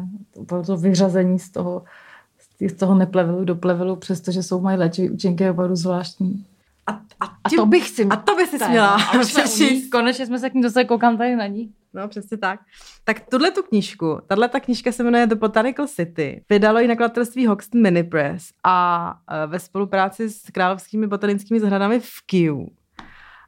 to, 0.48 0.64
to 0.64 0.78
vyřazení 0.78 1.40
z 1.40 1.52
toho, 1.52 1.84
z 2.70 2.74
toho 2.74 2.96
neplevelu 2.96 3.46
do 3.46 3.56
plevelu, 3.56 3.96
přestože 3.96 4.44
jsou 4.44 4.62
mají 4.62 4.78
léčivý 4.78 5.10
účinky, 5.10 5.44
je 5.44 5.52
opravdu 5.52 5.76
zvláštní. 5.76 6.46
A, 6.88 6.92
a, 7.20 7.50
tím, 7.50 7.60
a 7.60 7.62
to 7.62 7.66
bych 7.66 7.90
si, 7.90 8.06
a 8.10 8.16
to 8.16 8.36
by 8.36 8.48
si 8.48 8.60
směla 8.60 8.98
přečíst. 9.22 9.92
Konečně 9.92 10.26
jsme 10.26 10.40
se 10.40 10.50
k 10.50 10.54
ní 10.54 10.62
dostali, 10.62 10.86
koukám 10.86 11.18
tady 11.18 11.36
na 11.36 11.48
ní. 11.48 11.74
No, 11.94 12.08
přesně 12.08 12.38
tak. 12.38 12.60
Tak 13.04 13.20
tuhle 13.30 13.52
tu 13.52 13.64
knížku, 13.64 14.20
tahle 14.28 14.50
ta 14.50 14.60
knížka 14.60 14.92
se 14.92 15.04
jmenuje 15.04 15.28
The 15.28 15.36
Botanical 15.36 15.88
City. 15.88 16.44
Vydalo 16.50 16.80
ji 16.80 16.88
nakladatelství 16.88 17.48
Hoxton 17.48 17.82
Mini 17.82 18.04
Press 18.04 18.48
a 18.64 19.16
e, 19.32 19.48
ve 19.48 19.60
spolupráci 19.60 20.30
s 20.30 20.42
královskými 20.42 21.08
botanickými 21.08 21.60
zahradami 21.60 22.00
v 22.00 22.12
Kiu. 22.26 22.68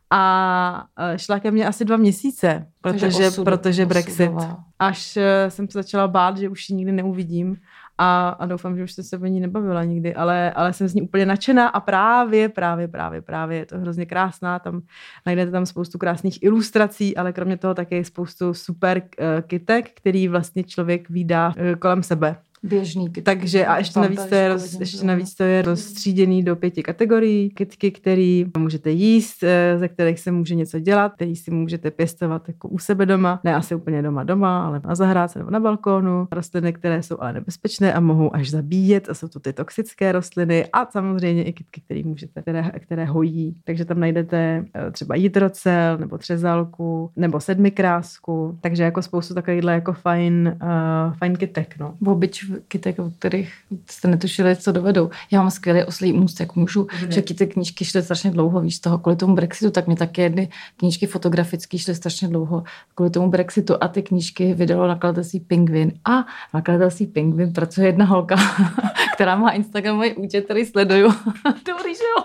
A 0.10 0.86
e, 1.14 1.20
šla 1.20 1.40
ke 1.40 1.52
mně 1.52 1.68
asi 1.68 1.86
dva 1.86 1.98
měsíce, 1.98 2.68
protože, 2.82 3.28
osud, 3.28 3.44
protože 3.44 3.86
Brexit. 3.86 4.30
Osudová. 4.30 4.64
Až 4.80 5.18
e, 5.18 5.50
jsem 5.50 5.70
se 5.70 5.78
začala 5.80 6.08
bát, 6.08 6.38
že 6.38 6.50
už 6.50 6.70
ji 6.70 6.76
nikdy 6.76 6.92
neuvidím 6.92 7.58
a, 7.98 8.30
a 8.30 8.46
doufám, 8.46 8.78
že 8.78 8.84
už 8.84 8.92
jste 8.92 9.04
se 9.04 9.18
o 9.18 9.26
ní 9.26 9.40
nebavila 9.40 9.84
nikdy, 9.84 10.16
ale, 10.16 10.52
ale 10.52 10.74
jsem 10.74 10.88
z 10.88 10.94
ní 10.94 11.02
úplně 11.02 11.26
nadšená 11.26 11.68
a 11.68 11.80
právě, 11.80 12.50
právě, 12.50 12.88
právě, 12.88 13.22
právě 13.22 13.58
je 13.58 13.66
to 13.66 13.80
hrozně 13.80 14.06
krásná, 14.06 14.60
tam 14.60 14.82
najdete 15.26 15.52
tam 15.52 15.66
spoustu 15.66 15.98
krásných 15.98 16.44
ilustrací, 16.44 17.18
ale 17.18 17.34
kromě 17.34 17.58
toho 17.58 17.74
také 17.74 18.04
spoustu 18.06 18.54
super 18.54 18.98
uh, 18.98 19.26
kytek, 19.42 19.92
který 19.94 20.28
vlastně 20.28 20.64
člověk 20.64 21.10
vydá 21.10 21.48
uh, 21.48 21.76
kolem 21.80 22.04
sebe 22.04 22.36
běžný 22.64 23.06
kytky. 23.06 23.22
Takže 23.22 23.66
a 23.66 23.78
ještě 23.78 24.00
navíc, 24.00 24.26
to 24.26 24.36
je 24.36 24.50
roz, 24.50 24.80
ještě 24.80 25.06
navíc 25.06 25.36
to 25.36 25.44
je 25.44 25.62
rozstříděný 25.62 26.44
do 26.44 26.56
pěti 26.56 26.84
kategorií. 26.84 27.50
Kytky, 27.50 27.92
které 27.92 28.44
můžete 28.58 28.92
jíst, 28.92 29.44
eh, 29.44 29.78
ze 29.78 29.88
kterých 29.88 30.20
se 30.20 30.32
může 30.32 30.56
něco 30.56 30.80
dělat, 30.80 31.14
který 31.16 31.36
si 31.36 31.52
můžete 31.52 31.92
pěstovat 31.92 32.48
jako 32.48 32.68
u 32.68 32.80
sebe 32.80 33.06
doma, 33.06 33.42
ne 33.44 33.56
asi 33.56 33.76
úplně 33.76 34.02
doma 34.02 34.24
doma, 34.24 34.66
ale 34.66 34.82
na 34.86 34.96
zahrádce 34.96 35.40
nebo 35.40 35.52
na 35.52 35.60
balkónu. 35.60 36.28
Rostliny, 36.32 36.74
které 36.74 37.04
jsou 37.04 37.16
ale 37.20 37.34
nebezpečné 37.34 37.94
a 37.94 38.00
mohou 38.00 38.36
až 38.36 38.50
zabíjet, 38.50 39.10
a 39.10 39.14
jsou 39.14 39.28
to 39.28 39.40
ty 39.40 39.54
toxické 39.54 40.12
rostliny 40.12 40.66
a 40.74 40.92
samozřejmě 40.92 41.44
i 41.44 41.54
kytky, 41.54 41.82
které 41.82 42.02
můžete, 42.04 42.42
které, 42.42 42.72
které 42.80 43.06
hojí. 43.06 43.56
Takže 43.64 43.86
tam 43.86 44.00
najdete 44.00 44.66
eh, 44.76 44.92
třeba 44.92 45.16
jitrocel 45.16 45.98
nebo 45.98 46.18
třezalku 46.18 47.12
nebo 47.16 47.40
sedmikrásku, 47.40 48.58
takže 48.62 48.84
jako 48.84 49.02
spoustu 49.02 49.34
takovýchhle 49.34 49.74
jako 49.74 49.94
fajn, 49.94 50.58
uh, 50.64 51.14
fajn 51.14 51.36
kytek. 51.36 51.76
No. 51.80 51.96
Obyč 52.06 52.53
kytek, 52.68 53.00
o 53.00 53.12
kterých 53.12 53.54
jste 53.90 54.08
netušili, 54.08 54.56
co 54.56 54.72
dovedou. 54.72 55.10
Já 55.32 55.40
mám 55.40 55.52
skvělý 55.52 55.84
oslý 55.84 56.14
můstek, 56.14 56.56
můžu, 56.56 56.88
mm. 57.04 57.12
že 57.12 57.22
ty 57.22 57.48
knížky 57.48 57.86
šly 57.86 58.04
strašně 58.04 58.32
dlouho, 58.32 58.62
víš, 58.62 58.80
toho 58.80 58.98
kvůli 58.98 59.16
tomu 59.16 59.36
Brexitu, 59.36 59.72
tak 59.72 59.88
mě 59.88 59.96
také 59.96 60.22
jedny 60.22 60.50
knížky 60.78 61.08
fotografické 61.08 61.78
šly 61.78 61.96
strašně 61.96 62.28
dlouho 62.28 62.64
kvůli 62.96 63.10
tomu 63.10 63.30
Brexitu 63.30 63.74
a 63.82 63.88
ty 63.88 64.02
knížky 64.02 64.54
vydalo 64.54 64.88
nakladatelství 64.88 65.40
Penguin. 65.40 65.92
A 66.06 66.26
nakladatelství 66.54 67.08
Penguin 67.08 67.54
pracuje 67.54 67.88
jedna 67.88 68.06
holka, 68.06 68.36
která 69.14 69.36
má 69.36 69.50
Instagramový 69.50 70.14
účet, 70.14 70.42
který 70.42 70.66
sleduju. 70.66 71.08
Dobrý, 71.68 71.96
že 71.96 72.04
jo? 72.18 72.24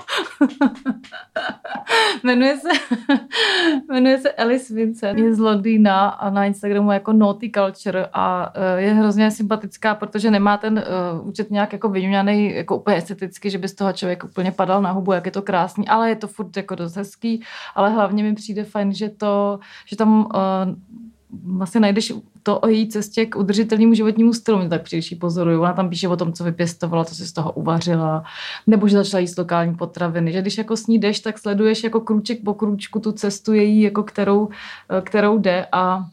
jmenuje 2.22 2.56
se, 2.56 2.68
jmenuje 3.90 4.18
se 4.18 4.32
Alice 4.32 4.74
Vincent, 4.74 5.18
je 5.18 5.34
z 5.34 5.38
Londýna 5.38 6.08
a 6.08 6.30
na 6.30 6.44
Instagramu 6.44 6.92
jako 6.92 7.12
Naughty 7.12 7.50
Culture 7.50 8.06
a 8.12 8.52
e, 8.54 8.80
je 8.80 8.94
hrozně 8.94 9.30
sympatická, 9.30 9.94
protože 9.94 10.17
nemá 10.24 10.56
ten 10.56 10.84
uh, 11.20 11.28
účet 11.28 11.50
nějak 11.50 11.72
jako 11.72 11.88
vyňuňaný 11.88 12.54
jako 12.54 12.76
úplně 12.76 12.96
esteticky, 12.96 13.50
že 13.50 13.58
by 13.58 13.68
z 13.68 13.74
toho 13.74 13.92
člověk 13.92 14.24
úplně 14.24 14.52
padal 14.52 14.82
na 14.82 14.90
hubu, 14.90 15.12
jak 15.12 15.26
je 15.26 15.32
to 15.32 15.42
krásný, 15.42 15.88
ale 15.88 16.08
je 16.08 16.16
to 16.16 16.28
furt 16.28 16.56
jako 16.56 16.74
dost 16.74 16.96
hezký, 16.96 17.42
ale 17.74 17.90
hlavně 17.90 18.22
mi 18.22 18.34
přijde 18.34 18.64
fajn, 18.64 18.92
že 18.92 19.08
to, 19.08 19.58
že 19.86 19.96
tam 19.96 20.18
uh, 20.20 20.28
vlastně 21.56 21.80
najdeš 21.80 22.12
to 22.42 22.58
o 22.58 22.68
její 22.68 22.88
cestě 22.88 23.26
k 23.26 23.36
udržitelnému 23.36 23.94
životnímu 23.94 24.32
stylu, 24.32 24.58
mě 24.58 24.68
tak 24.68 24.82
příliš 24.82 25.14
pozoruju. 25.20 25.60
Ona 25.60 25.72
tam 25.72 25.88
píše 25.88 26.08
o 26.08 26.16
tom, 26.16 26.32
co 26.32 26.44
vypěstovala, 26.44 27.04
co 27.04 27.14
si 27.14 27.26
z 27.26 27.32
toho 27.32 27.52
uvařila, 27.52 28.24
nebo 28.66 28.88
že 28.88 28.96
začala 28.96 29.20
jíst 29.20 29.38
lokální 29.38 29.74
potraviny. 29.74 30.32
Že 30.32 30.40
když 30.40 30.58
jako 30.58 30.76
s 30.76 30.86
ní 30.86 30.98
jdeš, 30.98 31.20
tak 31.20 31.38
sleduješ 31.38 31.84
jako 31.84 32.00
krůček 32.00 32.44
po 32.44 32.54
krůčku 32.54 33.00
tu 33.00 33.12
cestu 33.12 33.52
její, 33.52 33.80
jako 33.82 34.02
kterou, 34.02 34.48
eh, 34.98 35.00
kterou 35.00 35.38
jde 35.38 35.66
a 35.72 36.04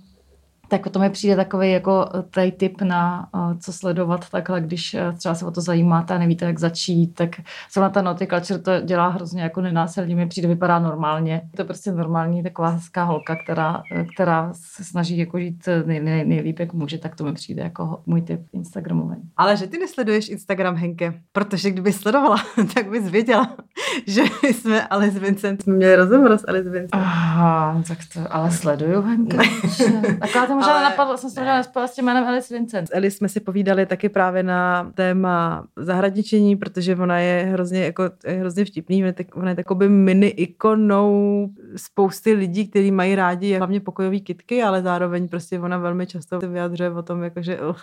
tak 0.68 0.90
to 0.90 1.00
mi 1.00 1.10
přijde 1.10 1.36
takový 1.36 1.72
jako 1.72 2.10
tady 2.30 2.52
tip 2.52 2.82
na 2.82 3.30
co 3.60 3.74
sledovat 3.74 4.30
takhle, 4.30 4.62
když 4.62 4.96
třeba 5.18 5.36
se 5.36 5.46
o 5.46 5.52
to 5.52 5.62
zajímáte 5.62 6.14
a 6.14 6.18
nevíte, 6.18 6.46
jak 6.46 6.60
začít, 6.60 7.16
tak 7.16 7.30
na 7.78 7.90
ta 7.90 8.02
naughty 8.02 8.28
culture 8.28 8.60
to 8.60 8.72
dělá 8.82 9.08
hrozně 9.08 9.42
jako 9.42 9.62
nenásilně, 9.62 10.16
mi 10.16 10.28
přijde, 10.28 10.48
vypadá 10.48 10.80
normálně. 10.80 11.42
To 11.56 11.62
je 11.62 11.66
prostě 11.66 11.92
normální 11.92 12.44
taková 12.44 12.70
hezká 12.70 13.04
holka, 13.04 13.36
která, 13.44 13.84
která 14.14 14.54
se 14.54 14.84
snaží 14.84 15.18
jako 15.18 15.40
žít 15.40 15.70
nej, 15.86 16.00
nej, 16.00 16.26
nejlíp, 16.26 16.60
jak 16.60 16.74
může, 16.74 16.98
tak 16.98 17.16
to 17.16 17.24
mi 17.24 17.34
přijde 17.34 17.64
jako 17.64 18.00
můj 18.06 18.22
tip 18.22 18.42
Instagramový. 18.54 19.16
Ale 19.38 19.58
že 19.58 19.68
ty 19.68 19.78
nesleduješ 19.78 20.30
Instagram, 20.30 20.76
Henke, 20.76 21.14
protože 21.32 21.72
kdyby 21.72 21.94
sledovala, 21.94 22.38
tak 22.74 22.90
bys 22.90 23.10
věděla, 23.10 23.56
že 24.08 24.24
jsme 24.44 24.88
Alice 24.88 25.20
Vincent, 25.20 25.62
jsme 25.62 25.74
měli 25.74 25.96
rozhovor 25.96 26.38
s 26.38 26.48
Alice 26.48 26.70
Vincent. 26.70 26.96
Aha, 26.96 27.84
tak 27.88 27.98
to, 28.14 28.36
ale 28.36 28.52
sleduju 28.52 29.02
Henke. 29.02 29.38
Taková 30.20 30.48
to 30.56 30.60
možná 30.60 30.74
ale... 30.74 30.84
napadla, 30.84 31.18
jsem 31.18 31.30
se 31.30 31.40
možná 31.40 31.58
nespala 31.58 31.88
s 31.88 31.96
tím 31.96 32.06
jménem 32.06 32.24
Alice 32.24 32.54
Vincent. 32.54 32.90
Alice 32.96 33.18
jsme 33.18 33.30
si 33.30 33.40
povídali 33.40 33.86
taky 33.86 34.10
právě 34.10 34.44
na 34.44 34.92
téma 34.96 35.66
zahradničení, 35.76 36.56
protože 36.56 36.96
ona 36.96 37.20
je 37.20 37.48
hrozně, 37.52 37.84
jako, 37.84 38.04
je 38.28 38.34
hrozně 38.34 38.66
vtipný, 38.66 38.98
ona 39.02 39.08
je, 39.08 39.14
tak, 39.14 39.36
ona 39.36 39.50
je 39.50 39.56
takový 39.56 39.88
mini 39.88 40.28
ikonou 40.28 41.50
spousty 41.76 42.34
lidí, 42.34 42.68
kteří 42.68 42.92
mají 42.92 43.16
rádi 43.16 43.58
hlavně 43.58 43.80
pokojové 43.80 44.20
kitky, 44.20 44.64
ale 44.64 44.82
zároveň 44.82 45.28
prostě 45.28 45.60
ona 45.60 45.78
velmi 45.78 46.08
často 46.08 46.40
vyjadřuje 46.40 46.92
o 46.92 47.04
tom, 47.04 47.24
jako, 47.24 47.42
že 47.42 47.62
uh, 47.62 47.76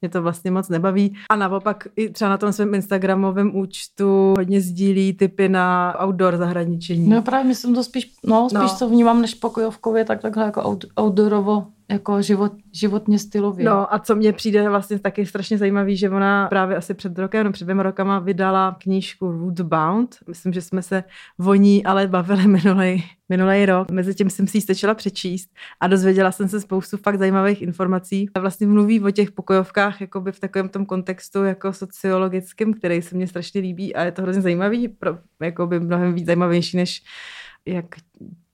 mě 0.00 0.08
to 0.08 0.22
vlastně 0.22 0.50
moc 0.50 0.68
nebaví. 0.68 1.16
A 1.30 1.36
naopak 1.36 1.88
i 1.96 2.08
třeba 2.08 2.28
na 2.28 2.38
tom 2.38 2.52
svém 2.52 2.74
Instagramovém 2.74 3.56
účtu 3.56 4.34
hodně 4.38 4.60
sdílí 4.60 5.12
typy 5.12 5.48
na 5.48 5.94
outdoor 6.04 6.36
zahradničení. 6.36 7.08
No 7.08 7.22
právě 7.22 7.48
myslím 7.48 7.74
to 7.74 7.84
spíš, 7.84 8.12
no 8.24 8.48
spíš 8.48 8.60
no. 8.60 8.76
co 8.76 8.88
vnímám 8.88 9.20
než 9.20 9.34
pokojovkově, 9.34 10.04
tak 10.04 10.22
takhle 10.22 10.44
jako 10.44 10.62
out, 10.62 10.84
outdoorovo 11.00 11.66
jako 11.90 12.22
život, 12.22 12.52
životně 12.72 13.18
stylově. 13.18 13.64
No 13.64 13.94
a 13.94 13.98
co 13.98 14.16
mně 14.16 14.32
přijde 14.32 14.68
vlastně 14.68 14.98
taky 14.98 15.26
strašně 15.26 15.58
zajímavý, 15.58 15.96
že 15.96 16.10
ona 16.10 16.48
právě 16.48 16.76
asi 16.76 16.94
před 16.94 17.18
rokem, 17.18 17.46
no 17.46 17.52
před 17.52 17.64
dvěma 17.64 17.82
rokama 17.82 18.18
vydala 18.18 18.76
knížku 18.80 19.32
Rootbound. 19.32 20.16
Myslím, 20.28 20.52
že 20.52 20.62
jsme 20.62 20.82
se 20.82 21.04
o 21.46 21.54
ní 21.54 21.84
ale 21.84 22.06
bavili 22.06 22.46
minulý, 22.46 23.04
minulý 23.28 23.66
rok. 23.66 23.90
Mezi 23.90 24.14
tím 24.14 24.30
jsem 24.30 24.46
si 24.46 24.56
ji 24.56 24.60
stačila 24.60 24.94
přečíst 24.94 25.50
a 25.80 25.86
dozvěděla 25.86 26.32
jsem 26.32 26.48
se 26.48 26.60
spoustu 26.60 26.96
fakt 26.96 27.18
zajímavých 27.18 27.62
informací. 27.62 28.28
A 28.34 28.40
vlastně 28.40 28.66
mluví 28.66 29.02
o 29.02 29.10
těch 29.10 29.30
pokojovkách 29.32 30.00
jakoby 30.00 30.32
v 30.32 30.40
takovém 30.40 30.68
tom 30.68 30.86
kontextu 30.86 31.44
jako 31.44 31.72
sociologickém, 31.72 32.74
který 32.74 33.02
se 33.02 33.16
mně 33.16 33.26
strašně 33.26 33.60
líbí 33.60 33.94
a 33.94 34.04
je 34.04 34.12
to 34.12 34.22
hrozně 34.22 34.42
zajímavý, 34.42 34.88
pro, 34.88 35.18
jakoby 35.42 35.80
mnohem 35.80 36.14
víc 36.14 36.26
zajímavější 36.26 36.76
než 36.76 37.02
jak 37.66 37.86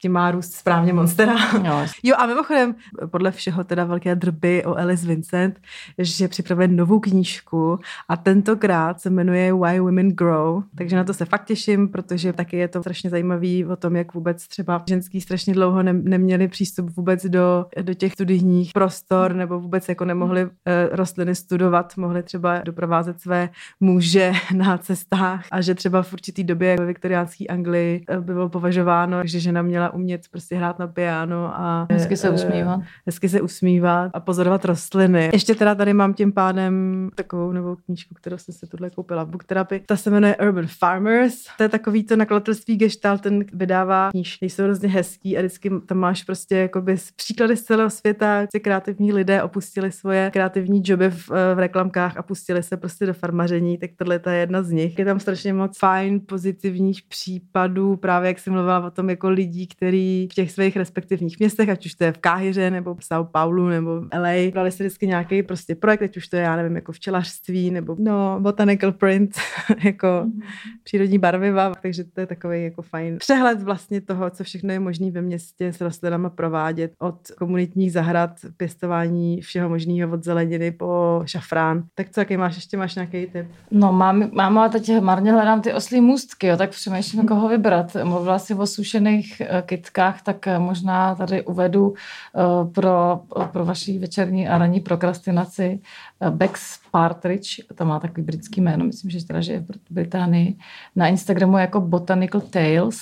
ti 0.00 0.09
má 0.09 0.31
růst 0.31 0.53
správně 0.53 0.93
monstera. 0.93 1.35
Jo. 1.65 1.87
jo 2.03 2.17
a 2.19 2.26
mimochodem, 2.26 2.75
podle 3.07 3.31
všeho 3.31 3.65
teda 3.65 3.85
velké 3.85 4.15
drby 4.15 4.65
o 4.65 4.79
Alice 4.79 5.07
Vincent, 5.07 5.61
že 5.99 6.29
připravuje 6.29 6.69
novou 6.69 7.00
knížku 7.00 7.79
a 8.09 8.17
tentokrát 8.17 9.00
se 9.00 9.11
jmenuje 9.11 9.55
Why 9.55 9.81
Women 9.81 10.09
Grow, 10.09 10.62
takže 10.79 10.97
na 10.97 11.05
to 11.05 11.15
se 11.15 11.25
fakt 11.25 11.45
těším, 11.45 11.88
protože 11.88 12.33
taky 12.33 12.57
je 12.57 12.69
to 12.69 12.81
strašně 12.81 13.11
zajímavý 13.11 13.65
o 13.65 13.76
tom, 13.76 13.97
jak 13.97 14.15
vůbec 14.15 14.49
třeba 14.49 14.83
ženský 14.88 15.21
strašně 15.21 15.55
dlouho 15.55 15.83
ne, 15.83 15.93
neměli 15.93 16.49
přístup 16.49 16.91
vůbec 16.97 17.26
do, 17.26 17.67
do 17.83 17.95
těch 17.95 18.12
studijních 18.12 18.73
prostor 18.73 19.35
nebo 19.35 19.61
vůbec 19.61 19.88
jako 19.88 20.05
nemohli 20.05 20.45
uh, 20.45 20.50
rostliny 20.91 21.35
studovat, 21.35 21.97
mohli 21.97 22.23
třeba 22.23 22.59
doprovázet 22.59 23.21
své 23.21 23.49
muže 23.81 24.33
na 24.55 24.79
cestách 24.79 25.47
a 25.53 25.61
že 25.61 25.75
třeba 25.75 26.03
v 26.03 26.12
určitý 26.12 26.45
době 26.45 26.76
ve 26.79 26.87
viktoriánské 26.87 27.45
Anglii 27.47 28.05
uh, 28.11 28.25
bylo 28.25 28.49
považováno, 28.49 29.26
že 29.26 29.41
žena 29.41 29.62
měla 29.62 29.93
umět 29.97 30.29
prostě 30.31 30.57
hrát 30.57 30.79
na 30.79 30.87
piano 30.87 31.61
a 31.61 31.87
hezky 31.91 32.17
se 32.17 32.29
eh, 32.29 32.31
usmívat. 32.31 32.81
Hezky 33.07 33.29
se 33.29 33.41
usmívat 33.41 34.11
a 34.15 34.21
pozorovat 34.21 34.65
rostliny. 34.65 35.31
Ještě 35.33 35.55
teda 35.55 35.75
tady 35.75 35.93
mám 35.93 36.15
tím 36.15 36.33
pádem 36.33 37.09
takovou 37.15 37.53
novou 37.53 37.76
knížku, 37.76 38.15
kterou 38.15 38.38
jsem 38.38 38.55
si 38.55 38.67
tohle 38.67 38.91
koupila 38.91 39.25
v 39.25 39.29
Book 39.29 39.45
Therapy. 39.45 39.83
Ta 39.87 39.97
se 39.97 40.11
jmenuje 40.11 40.37
Urban 40.37 40.67
Farmers. 40.79 41.35
To 41.57 41.62
je 41.62 41.69
takový 41.69 42.05
to 42.05 42.17
nakladatelství 42.17 42.76
Gestalt, 42.76 43.21
ten 43.21 43.45
vydává 43.53 44.11
knížky, 44.11 44.50
jsou 44.50 44.62
hrozně 44.62 44.88
hezký 44.88 45.38
a 45.38 45.41
vždycky 45.41 45.71
tam 45.87 45.99
máš 45.99 46.25
prostě 46.25 46.57
jakoby 46.57 46.97
příklady 47.17 47.57
z 47.57 47.62
celého 47.62 47.91
světa, 47.91 48.47
ty 48.53 48.61
kreativní 48.61 49.12
lidé 49.12 49.43
opustili 49.43 49.93
svoje 49.93 50.31
kreativní 50.33 50.83
joby 50.85 51.11
v, 51.11 51.31
eh, 51.31 51.55
v 51.55 51.59
reklamkách 51.59 52.17
a 52.17 52.23
pustili 52.23 52.62
se 52.62 52.76
prostě 52.76 53.07
do 53.07 53.15
farmaření, 53.15 53.79
tak 53.79 53.91
tohle 53.97 54.21
je 54.31 54.37
jedna 54.37 54.62
z 54.62 54.71
nich. 54.71 54.99
Je 54.99 55.05
tam 55.05 55.21
strašně 55.21 55.53
moc 55.53 55.79
fajn, 55.79 56.21
pozitivních 56.21 57.03
případů, 57.03 57.97
právě 57.97 58.29
jak 58.29 58.38
jsem 58.38 58.53
mluvila 58.53 58.87
o 58.87 58.91
tom 58.91 59.11
jako 59.11 59.31
lidí, 59.31 59.67
který 59.76 60.28
v 60.33 60.35
těch 60.35 60.52
svých 60.52 60.76
respektivních 60.76 61.38
městech, 61.38 61.68
ať 61.68 61.87
už 61.87 61.95
to 61.95 62.04
je 62.04 62.12
v 62.12 62.18
Káhyře 62.18 62.71
nebo 62.71 62.95
v 62.95 62.99
São 62.99 63.26
Paulo 63.33 63.68
nebo 63.68 63.90
LA, 64.18 64.50
brali 64.52 64.71
si 64.71 64.83
vždycky 64.83 65.06
nějaký 65.06 65.42
prostě 65.42 65.75
projekt, 65.75 66.02
ať 66.02 66.16
už 66.16 66.28
to 66.28 66.37
je, 66.37 66.42
já 66.42 66.56
nevím, 66.56 66.76
jako 66.76 66.92
včelařství 66.92 67.71
nebo 67.71 67.97
no, 67.99 68.38
botanical 68.40 68.92
print, 68.92 69.37
jako 69.85 70.06
mm-hmm. 70.06 70.42
přírodní 70.85 71.18
barviva, 71.18 71.73
takže 71.83 72.04
to 72.04 72.21
je 72.21 72.26
takový 72.26 72.64
jako 72.64 72.83
fajn 72.83 73.18
přehled 73.18 73.62
vlastně 73.62 74.00
toho, 74.00 74.30
co 74.30 74.45
všechno 74.45 74.73
je 74.73 74.80
možné 74.80 75.11
ve 75.11 75.23
městě 75.23 75.73
s 75.73 75.80
rostlinama 75.80 76.30
provádět 76.30 76.92
od 76.99 77.18
komunitních 77.38 77.92
zahrad, 77.92 78.30
pěstování 78.56 79.40
všeho 79.40 79.68
možného 79.68 80.12
od 80.12 80.25
zeleniny 80.25 80.71
po 80.71 81.23
šafrán. 81.26 81.83
Tak 81.95 82.11
co, 82.11 82.21
jaký 82.21 82.37
máš, 82.37 82.56
ještě 82.56 82.76
máš 82.76 82.95
nějaký 82.95 83.26
tip? 83.26 83.47
No 83.71 83.92
mám, 83.92 84.30
mám 84.33 84.59
ale 84.59 84.68
teď 84.68 85.00
marně 85.00 85.33
hledám 85.33 85.61
ty 85.61 85.73
oslí 85.73 86.00
můstky, 86.00 86.47
jo, 86.47 86.56
tak 86.56 86.71
přemýšlím, 86.71 87.26
koho 87.26 87.49
vybrat. 87.49 87.97
Mluvila 88.04 88.38
si 88.38 88.54
o 88.54 88.66
sušených 88.66 89.42
kytkách, 89.66 90.23
tak 90.23 90.46
eh, 90.46 90.58
možná 90.58 91.14
tady 91.14 91.44
uvedu 91.44 91.94
eh, 91.94 92.70
pro, 92.73 93.20
pro 93.52 93.64
vaši 93.64 93.99
večerní 93.99 94.49
a 94.49 94.58
ranní 94.58 94.80
prokrastinaci 94.80 95.80
eh, 96.20 96.30
Bex 96.30 96.78
Partridge, 96.90 97.61
to 97.75 97.85
má 97.85 98.00
takový 98.00 98.23
britský 98.23 98.61
jméno, 98.61 98.85
myslím, 98.85 99.11
že 99.11 99.26
teda 99.26 99.40
žije 99.40 99.61
v 99.61 99.90
Británii, 99.90 100.58
na 100.96 101.08
Instagramu 101.08 101.58
jako 101.58 101.80
Botanical 101.80 102.40
Tales. 102.40 102.99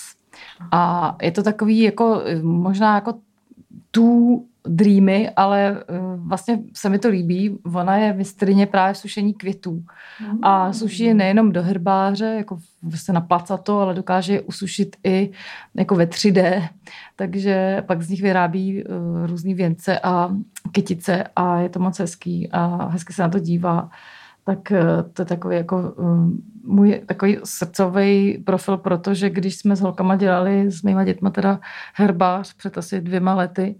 A 0.72 1.16
je 1.22 1.32
to 1.32 1.42
takový 1.42 1.80
jako 1.80 2.22
možná 2.42 2.94
jako 2.94 3.14
tu 3.90 4.46
dreamy, 4.68 5.30
ale 5.36 5.84
vlastně 6.16 6.58
se 6.74 6.88
mi 6.88 6.98
to 6.98 7.08
líbí. 7.08 7.58
Ona 7.74 7.96
je 7.96 8.12
mistrině 8.12 8.66
právě 8.66 8.94
v 8.94 8.98
sušení 8.98 9.34
květů. 9.34 9.84
A 10.42 10.72
suší 10.72 11.04
je 11.04 11.14
nejenom 11.14 11.52
do 11.52 11.62
herbáře, 11.62 12.24
jako 12.24 12.58
se 12.94 13.12
na 13.12 13.20
placato, 13.20 13.80
ale 13.80 13.94
dokáže 13.94 14.32
je 14.32 14.40
usušit 14.40 14.96
i 15.04 15.30
jako 15.74 15.94
ve 15.94 16.06
3D. 16.06 16.68
Takže 17.16 17.82
pak 17.86 18.02
z 18.02 18.08
nich 18.08 18.22
vyrábí 18.22 18.84
uh, 18.84 19.26
různý 19.26 19.54
věnce 19.54 19.98
a 19.98 20.30
kytice 20.72 21.24
a 21.36 21.58
je 21.58 21.68
to 21.68 21.78
moc 21.78 21.98
hezký 21.98 22.48
a 22.52 22.88
hezky 22.88 23.12
se 23.12 23.22
na 23.22 23.28
to 23.28 23.38
dívá. 23.38 23.90
Tak 24.44 24.58
uh, 24.70 25.12
to 25.12 25.22
je 25.22 25.26
takový 25.26 25.56
jako 25.56 25.94
můj 26.64 27.02
takový 27.06 27.38
srdcový 27.44 28.38
profil, 28.38 28.76
protože 28.76 29.30
když 29.30 29.56
jsme 29.56 29.76
s 29.76 29.80
holkama 29.80 30.16
dělali 30.16 30.70
s 30.70 30.82
mýma 30.82 31.04
dětma 31.04 31.30
teda 31.30 31.60
herbář 31.94 32.54
před 32.54 32.78
asi 32.78 33.00
dvěma 33.00 33.34
lety, 33.34 33.76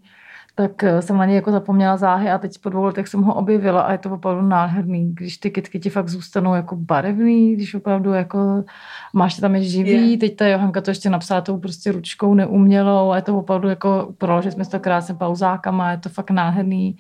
tak 0.54 0.84
eh, 0.84 1.02
jsem 1.02 1.16
na 1.16 1.25
něj 1.25 1.34
jako 1.34 1.52
zapomněla 1.52 1.96
záhy 1.96 2.30
a 2.30 2.38
teď 2.38 2.58
po 2.58 2.68
dvou 2.68 2.84
letech 2.84 3.08
jsem 3.08 3.23
ho 3.23 3.34
objevila 3.34 3.82
a 3.82 3.92
je 3.92 3.99
to 3.99 4.11
opravdu 4.11 4.49
nádherný, 4.49 5.14
když 5.14 5.38
ty 5.38 5.50
kytky 5.50 5.80
ti 5.80 5.90
fakt 5.90 6.08
zůstanou 6.08 6.54
jako 6.54 6.76
barevný, 6.76 7.54
když 7.54 7.75
opravdu 7.75 8.12
jako 8.12 8.64
máš 9.12 9.37
tam 9.37 9.54
je 9.54 9.62
živý, 9.62 10.08
yeah. 10.08 10.20
teď 10.20 10.37
ta 10.37 10.46
Johanka 10.46 10.80
to 10.80 10.90
ještě 10.90 11.11
napsala 11.11 11.40
tou 11.40 11.58
prostě 11.58 11.92
ručkou 11.92 12.34
neumělou 12.34 13.11
a 13.11 13.16
je 13.16 13.23
to 13.23 13.38
opravdu 13.38 13.68
jako 13.68 14.14
proložili 14.18 14.52
jsme 14.52 14.64
to 14.64 14.80
krásně 14.80 15.14
pauzákama, 15.14 15.90
je 15.90 15.99
to 15.99 16.08
fakt 16.08 16.30
nádherný 16.30 16.96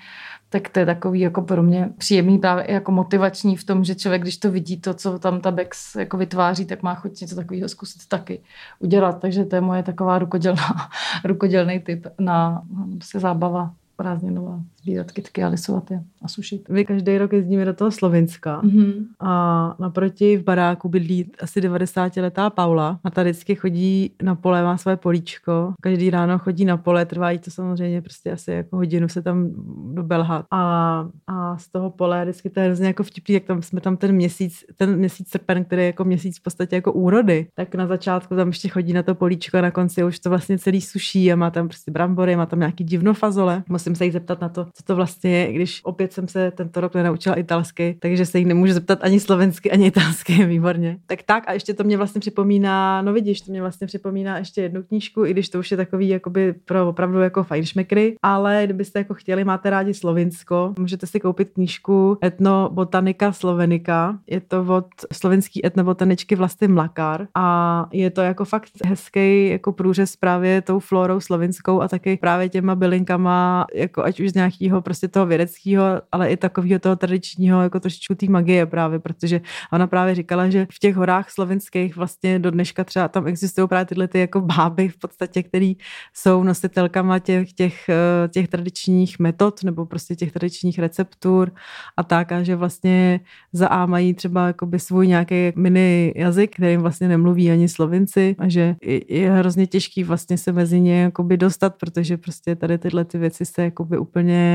tak 0.54 0.68
to 0.68 0.78
je 0.78 0.86
takový 0.86 1.20
jako 1.20 1.42
pro 1.42 1.62
mě 1.62 1.90
příjemný 1.98 2.38
právě 2.38 2.66
jako 2.68 2.92
motivační 2.92 3.56
v 3.56 3.64
tom, 3.64 3.84
že 3.84 3.94
člověk, 3.94 4.22
když 4.22 4.36
to 4.36 4.50
vidí, 4.50 4.80
to, 4.80 4.94
co 4.94 5.18
tam 5.18 5.40
ta 5.40 5.50
Bex 5.50 5.94
jako 5.94 6.16
vytváří, 6.16 6.66
tak 6.66 6.82
má 6.82 6.94
chuť 6.94 7.20
něco 7.20 7.36
takového 7.36 7.68
zkusit 7.68 8.08
taky 8.08 8.40
udělat. 8.78 9.20
Takže 9.20 9.44
to 9.44 9.54
je 9.56 9.60
moje 9.60 9.82
taková 9.82 10.18
rukodělná, 10.18 10.90
rukodělný 11.24 11.80
typ 11.80 12.06
na 12.18 12.62
se 13.02 13.20
zábava 13.20 13.74
prázdninová 13.96 14.60
sbírat 14.84 15.12
kytky 15.12 15.42
a 15.42 15.48
lisovat 15.48 15.90
je 15.90 16.02
a 16.22 16.28
sušit. 16.28 16.68
My 16.68 16.84
každý 16.84 17.18
rok 17.18 17.32
jezdíme 17.32 17.64
do 17.64 17.74
toho 17.74 17.90
Slovenska 17.90 18.62
mm-hmm. 18.62 18.92
a 19.20 19.76
naproti 19.78 20.36
v 20.36 20.44
baráku 20.44 20.88
bydlí 20.88 21.30
asi 21.40 21.60
90-letá 21.60 22.50
Paula 22.50 23.00
a 23.04 23.10
ta 23.10 23.22
vždycky 23.22 23.54
chodí 23.54 24.10
na 24.22 24.34
pole, 24.34 24.62
má 24.62 24.76
své 24.76 24.96
políčko. 24.96 25.74
Každý 25.80 26.10
ráno 26.10 26.38
chodí 26.38 26.64
na 26.64 26.76
pole, 26.76 27.06
trvá 27.06 27.30
jí 27.30 27.38
to 27.38 27.50
samozřejmě 27.50 28.02
prostě 28.02 28.32
asi 28.32 28.50
jako 28.50 28.76
hodinu 28.76 29.08
se 29.08 29.22
tam 29.22 29.50
dobelhat. 29.94 30.46
A, 30.50 31.06
a 31.26 31.58
z 31.58 31.68
toho 31.68 31.90
pole 31.90 32.22
vždycky 32.24 32.50
to 32.50 32.60
je 32.60 32.66
hrozně 32.66 32.86
jako 32.86 33.02
vtipný, 33.02 33.34
jak 33.34 33.44
tam 33.44 33.62
jsme 33.62 33.80
tam 33.80 33.96
ten 33.96 34.12
měsíc, 34.12 34.64
ten 34.76 34.96
měsíc 34.96 35.28
srpen, 35.30 35.64
který 35.64 35.82
je 35.82 35.86
jako 35.86 36.04
měsíc 36.04 36.38
v 36.38 36.42
podstatě 36.42 36.76
jako 36.76 36.92
úrody, 36.92 37.46
tak 37.54 37.74
na 37.74 37.86
začátku 37.86 38.36
tam 38.36 38.48
ještě 38.48 38.68
chodí 38.68 38.92
na 38.92 39.02
to 39.02 39.14
políčko 39.14 39.58
a 39.58 39.60
na 39.60 39.70
konci 39.70 40.04
už 40.04 40.18
to 40.18 40.30
vlastně 40.30 40.58
celý 40.58 40.80
suší 40.80 41.32
a 41.32 41.36
má 41.36 41.50
tam 41.50 41.68
prostě 41.68 41.90
brambory, 41.90 42.36
má 42.36 42.46
tam 42.46 42.58
nějaký 42.58 42.84
divnofazole 42.84 43.62
musím 43.68 43.94
se 43.94 44.04
jí 44.04 44.10
zeptat 44.10 44.40
na 44.40 44.48
to, 44.48 44.66
co 44.76 44.82
to 44.82 44.96
vlastně 44.96 45.38
je, 45.38 45.52
když 45.52 45.80
opět 45.84 46.12
jsem 46.12 46.28
se 46.28 46.50
tento 46.50 46.80
rok 46.80 46.94
nenaučila 46.94 47.34
italsky, 47.34 47.96
takže 48.00 48.26
se 48.26 48.38
jí 48.38 48.44
nemůžu 48.44 48.72
zeptat 48.72 48.98
ani 49.02 49.20
slovensky, 49.20 49.70
ani 49.70 49.86
italsky, 49.86 50.44
výborně. 50.46 50.98
Tak 51.06 51.22
tak 51.22 51.44
a 51.46 51.52
ještě 51.52 51.74
to 51.74 51.84
mě 51.84 51.96
vlastně 51.96 52.20
připomíná, 52.20 53.02
no 53.02 53.12
vidíš, 53.12 53.40
to 53.40 53.50
mě 53.50 53.60
vlastně 53.60 53.86
připomíná 53.86 54.38
ještě 54.38 54.62
jednu 54.62 54.82
knížku, 54.82 55.24
i 55.24 55.30
když 55.30 55.48
to 55.48 55.58
už 55.58 55.70
je 55.70 55.76
takový 55.76 56.08
jakoby 56.08 56.54
pro 56.64 56.88
opravdu 56.88 57.20
jako 57.20 57.44
fajnšmekry, 57.44 58.16
ale 58.22 58.62
kdybyste 58.64 58.98
jako 58.98 59.14
chtěli, 59.14 59.44
máte 59.44 59.70
rádi 59.70 59.94
Slovinsko, 59.94 60.74
můžete 60.78 61.06
si 61.06 61.20
koupit 61.20 61.50
knížku 61.50 62.18
Etnobotanika 62.24 63.32
Slovenika. 63.32 64.18
Je 64.26 64.40
to 64.40 64.66
od 64.68 64.86
slovenský 65.12 65.66
etnobotaničky 65.66 66.36
Vlasty 66.36 66.68
Mlakar 66.68 67.26
a 67.34 67.88
je 67.92 68.10
to 68.10 68.20
jako 68.20 68.44
fakt 68.44 68.70
hezký 68.84 69.48
jako 69.48 69.72
průřez 69.72 70.16
právě 70.16 70.62
tou 70.62 70.78
florou 70.78 71.20
slovinskou 71.20 71.80
a 71.80 71.88
taky 71.88 72.16
právě 72.16 72.48
těma 72.48 72.74
bylinkama, 72.74 73.66
jako 73.74 74.04
ať 74.04 74.20
už 74.20 74.30
z 74.30 74.34
nějakého 74.64 74.82
prostě 74.82 75.08
toho 75.08 75.26
vědeckého, 75.26 75.84
ale 76.12 76.30
i 76.30 76.36
takového 76.36 76.78
toho 76.78 76.96
tradičního, 76.96 77.62
jako 77.62 77.80
trošičku 77.80 78.14
té 78.14 78.26
magie 78.26 78.66
právě, 78.66 78.98
protože 78.98 79.40
ona 79.72 79.86
právě 79.86 80.14
říkala, 80.14 80.50
že 80.50 80.66
v 80.72 80.78
těch 80.78 80.96
horách 80.96 81.30
slovinských 81.30 81.96
vlastně 81.96 82.38
do 82.38 82.50
dneška 82.50 82.84
třeba 82.84 83.08
tam 83.08 83.26
existují 83.26 83.68
právě 83.68 83.84
tyhle 83.84 84.08
ty 84.08 84.18
jako 84.18 84.40
báby 84.40 84.88
v 84.88 84.98
podstatě, 84.98 85.42
které 85.42 85.72
jsou 86.14 86.42
nositelkama 86.42 87.18
těch, 87.18 87.52
těch, 87.52 87.88
eh, 87.88 88.28
těch 88.28 88.48
tradičních 88.48 89.18
metod 89.18 89.64
nebo 89.64 89.86
prostě 89.86 90.16
těch 90.16 90.32
tradičních 90.32 90.78
receptur 90.78 91.52
a 91.96 92.02
tak 92.02 92.32
a 92.32 92.42
že 92.42 92.56
vlastně 92.56 93.20
za 93.52 93.68
A 93.68 93.86
mají 93.86 94.14
třeba 94.14 94.46
jakoby 94.46 94.78
svůj 94.78 95.08
nějaký 95.08 95.52
mini 95.56 96.12
jazyk, 96.16 96.56
kterým 96.56 96.80
vlastně 96.80 97.08
nemluví 97.08 97.50
ani 97.50 97.68
slovinci 97.68 98.36
a 98.38 98.48
že 98.48 98.76
je 99.08 99.30
hrozně 99.30 99.66
těžký 99.66 100.04
vlastně 100.04 100.38
se 100.38 100.52
mezi 100.52 100.80
ně 100.80 101.02
jakoby 101.02 101.36
dostat, 101.36 101.74
protože 101.74 102.16
prostě 102.16 102.56
tady 102.56 102.78
tyhle 102.78 103.04
ty 103.04 103.18
věci 103.18 103.44
se 103.44 103.62
jakoby 103.62 103.98
úplně 103.98 104.53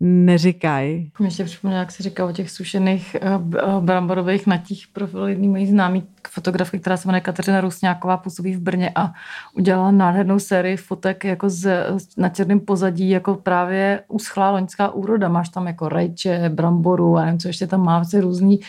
neříkají. 0.00 1.12
Mě 1.18 1.26
ještě 1.26 1.44
připomněla, 1.44 1.80
jak 1.80 1.92
se 1.92 2.02
říká 2.02 2.26
o 2.26 2.32
těch 2.32 2.50
sušených 2.50 3.14
eh, 3.14 3.20
eh, 3.22 3.80
bramborových 3.80 4.46
natích 4.46 4.86
profilů 4.92 5.26
jedný 5.26 5.48
mojí 5.48 5.66
známý 5.66 6.02
fotografky, 6.28 6.78
která 6.78 6.96
se 6.96 7.08
jmenuje 7.08 7.20
Kateřina 7.20 7.60
Rusňáková, 7.60 8.16
působí 8.16 8.54
v 8.54 8.60
Brně 8.60 8.92
a 8.94 9.12
udělala 9.54 9.90
nádhernou 9.90 10.38
sérii 10.38 10.76
fotek 10.76 11.24
jako 11.24 11.50
z, 11.50 11.86
na 12.16 12.28
černém 12.28 12.60
pozadí, 12.60 13.10
jako 13.10 13.34
právě 13.34 14.02
uschlá 14.08 14.50
loňská 14.50 14.90
úroda. 14.90 15.28
Máš 15.28 15.48
tam 15.48 15.66
jako 15.66 15.88
rajče, 15.88 16.48
bramboru 16.48 17.16
a 17.16 17.24
nevím, 17.24 17.40
co 17.40 17.48
ještě 17.48 17.66
tam 17.66 17.84
má, 17.84 17.98
vlastně 17.98 18.20
různý 18.20 18.60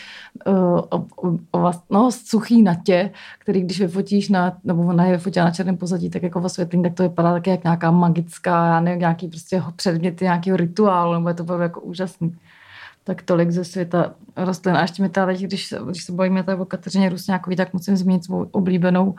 uh, 0.46 1.76
no, 1.90 2.10
suchý 2.12 2.62
natě, 2.62 3.10
který 3.46 3.60
když 3.60 3.80
vyfotíš 3.80 4.28
na, 4.28 4.58
nebo 4.64 4.82
ona 4.82 5.04
je 5.04 5.12
vyfotila 5.12 5.44
na 5.44 5.50
černém 5.50 5.76
pozadí, 5.76 6.10
tak 6.10 6.22
jako 6.22 6.40
osvětlení, 6.40 6.82
tak 6.82 6.94
to 6.94 7.02
vypadá 7.02 7.32
taky 7.32 7.50
jak 7.50 7.64
nějaká 7.64 7.90
magická, 7.90 8.66
já 8.66 8.80
nevím, 8.80 9.00
nějaký 9.00 9.28
prostě 9.28 9.62
předměty 9.76 10.24
nějakého 10.24 10.56
rituálu, 10.56 11.14
nebo 11.14 11.28
je 11.28 11.34
to 11.34 11.44
bylo 11.44 11.58
jako 11.58 11.80
úžasný 11.80 12.36
tak 13.04 13.22
tolik 13.22 13.50
ze 13.50 13.64
světa 13.64 14.14
rostlin. 14.36 14.76
A 14.76 14.82
ještě 14.82 15.02
mi 15.02 15.08
tady, 15.08 15.36
když, 15.36 15.74
když 15.90 16.04
se 16.04 16.12
bojíme 16.12 16.42
tady 16.42 16.60
o 16.60 16.64
Kateřině 16.64 17.08
Rusňákový, 17.08 17.56
tak 17.56 17.72
musím 17.72 17.96
zmínit 17.96 18.24
svou 18.24 18.46
oblíbenou 18.50 19.14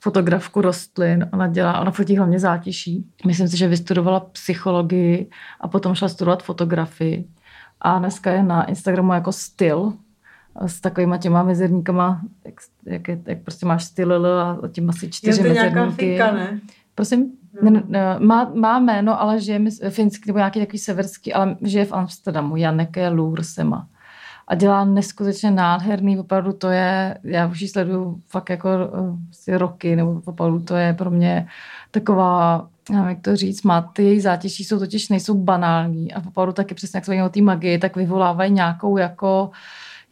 fotografku 0.00 0.60
rostlin. 0.60 1.28
Ona 1.32 1.46
dělá, 1.46 1.80
ona 1.80 1.90
fotí 1.90 2.16
hlavně 2.16 2.38
zátiší. 2.38 3.06
Myslím 3.26 3.48
si, 3.48 3.56
že 3.56 3.68
vystudovala 3.68 4.20
psychologii 4.20 5.30
a 5.60 5.68
potom 5.68 5.94
šla 5.94 6.08
studovat 6.08 6.42
fotografii. 6.42 7.28
A 7.80 7.98
dneska 7.98 8.30
je 8.30 8.42
na 8.42 8.64
Instagramu 8.64 9.12
jako 9.12 9.32
styl, 9.32 9.92
s 10.66 10.80
takovýma 10.80 11.18
těma 11.18 11.42
mezerníkama, 11.42 12.20
jak, 12.44 12.54
jak, 12.86 13.08
je, 13.08 13.20
jak 13.26 13.42
prostě 13.42 13.66
máš 13.66 13.84
styl 13.84 14.26
a 14.40 14.58
tím 14.72 14.90
asi 14.90 15.10
čtyři 15.10 15.42
je 15.42 15.48
to 15.48 15.54
mezerníky. 15.54 16.06
Finka, 16.06 16.32
ne? 16.32 16.60
Prosím? 16.94 17.32
Ne, 17.62 17.82
ne, 17.86 18.18
má, 18.18 18.50
má 18.54 18.78
jméno, 18.78 19.20
ale 19.20 19.40
žije 19.40 19.60
finský 19.90 20.24
nebo 20.26 20.38
nějaký 20.38 20.60
takový 20.60 20.78
severský, 20.78 21.32
ale 21.32 21.56
žije 21.62 21.84
v 21.84 21.92
Amsterdamu, 21.92 22.56
Janeke 22.56 23.08
Lursema. 23.08 23.88
A 24.48 24.54
dělá 24.54 24.84
neskutečně 24.84 25.50
nádherný, 25.50 26.18
opravdu 26.18 26.52
to 26.52 26.68
je, 26.68 27.18
já 27.24 27.46
už 27.46 27.60
ji 27.60 27.68
sleduju 27.68 28.20
fakt 28.28 28.50
jako 28.50 28.68
si 29.32 29.56
roky, 29.56 29.96
nebo 29.96 30.22
opravdu 30.24 30.60
to 30.60 30.76
je 30.76 30.94
pro 30.94 31.10
mě 31.10 31.48
taková 31.90 32.68
nevím, 32.90 33.08
jak 33.08 33.20
to 33.20 33.36
říct, 33.36 33.62
má 33.62 33.80
ty 33.80 34.02
její 34.04 34.20
zátěží 34.20 34.64
jsou 34.64 34.78
totiž 34.78 35.08
nejsou 35.08 35.34
banální 35.34 36.12
a 36.12 36.22
opravdu 36.28 36.52
taky 36.52 36.74
přesně 36.74 36.96
jak 36.96 37.04
se 37.04 37.22
o 37.24 37.28
té 37.28 37.42
magii, 37.42 37.78
tak 37.78 37.96
vyvolávají 37.96 38.52
nějakou 38.52 38.96
jako 38.96 39.44
uh, 39.44 39.52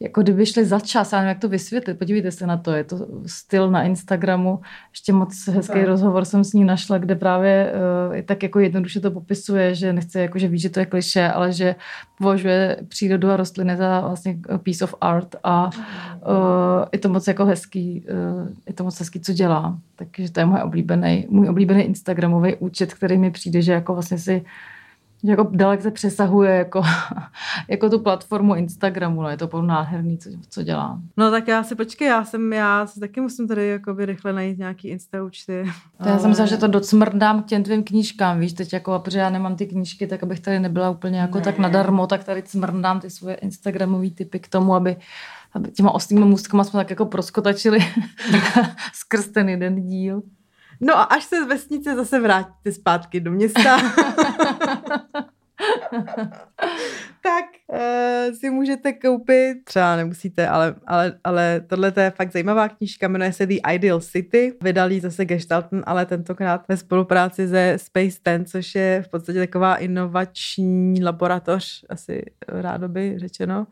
jako 0.00 0.22
kdyby 0.22 0.46
šli 0.46 0.64
za 0.64 0.80
čas, 0.80 1.12
já 1.12 1.18
nevím, 1.18 1.28
jak 1.28 1.38
to 1.38 1.48
vysvětlit, 1.48 1.98
podívejte 1.98 2.30
se 2.30 2.46
na 2.46 2.56
to, 2.56 2.72
je 2.72 2.84
to 2.84 3.06
styl 3.26 3.70
na 3.70 3.82
Instagramu, 3.82 4.60
ještě 4.90 5.12
moc 5.12 5.48
hezký 5.48 5.72
tak. 5.72 5.86
rozhovor 5.86 6.24
jsem 6.24 6.44
s 6.44 6.52
ní 6.52 6.64
našla, 6.64 6.98
kde 6.98 7.14
právě 7.14 7.72
uh, 8.10 8.22
tak 8.22 8.42
jako 8.42 8.60
jednoduše 8.60 9.00
to 9.00 9.10
popisuje, 9.10 9.74
že 9.74 9.92
nechce, 9.92 10.20
jako 10.20 10.38
že 10.38 10.48
ví, 10.48 10.58
že 10.58 10.70
to 10.70 10.80
je 10.80 10.86
kliše, 10.86 11.28
ale 11.28 11.52
že 11.52 11.74
považuje 12.18 12.76
přírodu 12.88 13.30
a 13.30 13.36
rostliny 13.36 13.76
za 13.76 14.00
vlastně 14.00 14.38
piece 14.62 14.84
of 14.84 14.94
art 15.00 15.36
a 15.44 15.64
uh, 15.66 16.84
je 16.92 16.98
to 16.98 17.08
moc 17.08 17.26
jako 17.26 17.44
hezký, 17.44 18.04
uh, 18.10 18.48
je 18.66 18.72
to 18.72 18.84
moc 18.84 18.98
hezký, 18.98 19.20
co 19.20 19.32
dělá. 19.32 19.78
Takže 19.96 20.32
to 20.32 20.40
je 20.40 20.46
můj 20.46 20.60
oblíbený, 20.62 21.26
můj 21.30 21.48
oblíbený 21.48 21.82
Instagramový 21.82 22.56
účet, 22.56 22.94
který 22.94 23.18
mi 23.18 23.30
přijde, 23.30 23.62
že 23.62 23.72
jako 23.72 23.92
vlastně 23.94 24.18
si 24.18 24.44
jako 25.24 25.48
dalece 25.52 25.90
přesahuje 25.90 26.54
jako, 26.54 26.82
jako 27.68 27.90
tu 27.90 27.98
platformu 27.98 28.54
Instagramu, 28.54 29.22
no, 29.22 29.28
je 29.28 29.36
to 29.36 29.44
opravdu 29.44 29.68
nádherný, 29.68 30.18
co, 30.18 30.30
co 30.48 30.62
dělá. 30.62 31.00
No 31.16 31.30
tak 31.30 31.48
já 31.48 31.62
si 31.62 31.74
počkej, 31.74 32.08
já 32.08 32.24
jsem, 32.24 32.52
já 32.52 32.86
si 32.86 33.00
taky 33.00 33.20
musím 33.20 33.48
tady 33.48 33.68
jakoby 33.68 34.06
rychle 34.06 34.32
najít 34.32 34.58
nějaký 34.58 34.88
Insta 34.88 35.24
účty. 35.24 35.64
To 35.64 36.04
ale... 36.04 36.10
Já 36.10 36.18
jsem 36.18 36.30
myslela, 36.30 36.48
že 36.48 36.56
to 36.56 36.66
docmrdám 36.66 37.42
k 37.42 37.46
těm 37.46 37.62
tvým 37.62 37.84
knížkám, 37.84 38.40
víš, 38.40 38.52
teď 38.52 38.72
jako, 38.72 38.98
protože 38.98 39.18
já 39.18 39.30
nemám 39.30 39.56
ty 39.56 39.66
knížky, 39.66 40.06
tak 40.06 40.22
abych 40.22 40.40
tady 40.40 40.60
nebyla 40.60 40.90
úplně 40.90 41.18
jako 41.18 41.38
ne. 41.38 41.44
tak 41.44 41.58
nadarmo, 41.58 42.06
tak 42.06 42.24
tady 42.24 42.42
cmrdám 42.42 43.00
ty 43.00 43.10
svoje 43.10 43.34
Instagramové 43.34 44.10
typy 44.10 44.38
k 44.38 44.48
tomu, 44.48 44.74
aby 44.74 44.96
aby 45.56 45.70
těma 45.70 45.90
ostnými 45.90 46.24
můstkama 46.24 46.64
jsme 46.64 46.80
tak 46.80 46.90
jako 46.90 47.06
proskotačili 47.06 47.78
skrz 48.92 49.28
ten 49.28 49.48
jeden 49.48 49.82
díl. 49.82 50.22
No 50.80 50.98
a 50.98 51.02
až 51.02 51.24
se 51.24 51.44
z 51.44 51.46
vesnice 51.46 51.96
zase 51.96 52.20
vrátíte 52.20 52.72
zpátky 52.72 53.20
do 53.20 53.30
města, 53.30 53.76
tak 57.26 57.44
uh, 57.66 58.34
si 58.34 58.50
můžete 58.50 58.92
koupit, 58.92 59.54
třeba 59.64 59.96
nemusíte, 59.96 60.48
ale, 60.48 60.74
ale, 60.86 61.18
ale 61.24 61.60
tohle 61.66 61.92
je 62.00 62.10
fakt 62.10 62.32
zajímavá 62.32 62.68
knížka, 62.68 63.08
jmenuje 63.08 63.32
se 63.32 63.46
The 63.46 63.54
Ideal 63.74 64.00
City, 64.00 64.52
vydal 64.62 64.90
za 65.00 65.10
se 65.10 65.24
Gestalten, 65.24 65.82
ale 65.86 66.06
tentokrát 66.06 66.68
ve 66.68 66.76
spolupráci 66.76 67.48
se 67.48 67.74
Space 67.76 68.18
Ten, 68.22 68.44
což 68.44 68.74
je 68.74 69.02
v 69.06 69.08
podstatě 69.08 69.38
taková 69.38 69.76
inovační 69.76 71.04
laboratoř, 71.04 71.84
asi 71.88 72.22
rádoby 72.48 73.14
řečeno, 73.16 73.60
uh, 73.60 73.64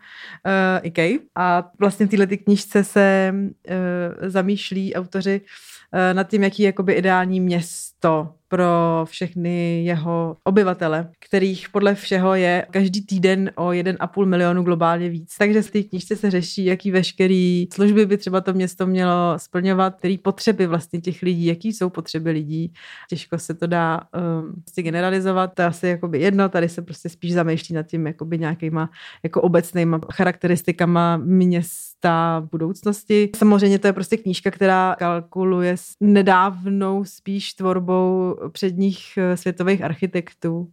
IKEA. 0.82 1.18
A 1.34 1.70
vlastně 1.78 2.06
v 2.06 2.10
této 2.10 2.36
knížce 2.44 2.84
se 2.84 3.34
uh, 3.34 4.28
zamýšlí 4.28 4.94
autoři 4.94 5.40
uh, 5.40 6.16
nad 6.16 6.28
tím, 6.28 6.42
jaký 6.42 6.62
je 6.62 6.66
jakoby 6.66 6.92
ideální 6.92 7.40
město 7.40 8.34
pro 8.48 9.04
všechny 9.04 9.84
jeho 9.84 10.36
obyvatele, 10.44 11.10
kterých 11.18 11.68
podle 11.68 11.94
všeho 11.94 12.34
je 12.34 12.66
každý 12.70 13.06
týden 13.06 13.43
o 13.54 13.68
1,5 13.68 14.26
milionu 14.26 14.62
globálně 14.62 15.08
víc. 15.08 15.36
Takže 15.38 15.62
v 15.62 15.70
té 15.70 15.82
knížce 15.82 16.16
se 16.16 16.30
řeší, 16.30 16.64
jaký 16.64 16.90
veškerý 16.90 17.66
služby 17.72 18.06
by 18.06 18.18
třeba 18.18 18.40
to 18.40 18.52
město 18.52 18.86
mělo 18.86 19.34
splňovat, 19.36 19.94
který 19.96 20.18
potřeby 20.18 20.66
vlastně 20.66 21.00
těch 21.00 21.22
lidí, 21.22 21.46
jaký 21.46 21.72
jsou 21.72 21.90
potřeby 21.90 22.30
lidí. 22.30 22.72
Těžko 23.10 23.38
se 23.38 23.54
to 23.54 23.66
dá 23.66 24.00
um, 24.00 24.62
prostě 24.62 24.82
generalizovat, 24.82 25.54
to 25.54 25.62
je 25.62 25.66
asi 25.66 25.86
jakoby 25.86 26.20
jedno, 26.20 26.48
tady 26.48 26.68
se 26.68 26.82
prostě 26.82 27.08
spíš 27.08 27.32
zamýšlí 27.32 27.74
nad 27.74 27.82
tím 27.82 28.06
jakoby 28.06 28.38
nějakýma 28.38 28.90
jako 29.22 29.40
obecnýma 29.42 30.00
charakteristikama 30.12 31.16
města 31.16 32.46
budoucnosti. 32.50 33.30
Samozřejmě 33.36 33.78
to 33.78 33.86
je 33.86 33.92
prostě 33.92 34.16
knížka, 34.16 34.50
která 34.50 34.96
kalkuluje 34.98 35.76
s 35.76 35.96
nedávnou 36.00 37.04
spíš 37.04 37.54
tvorbou 37.54 38.36
předních 38.52 39.04
eh, 39.16 39.36
světových 39.36 39.82
architektů. 39.82 40.68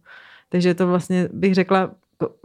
Takže 0.48 0.74
to 0.74 0.86
vlastně 0.86 1.28
bych 1.32 1.54
řekla, 1.54 1.90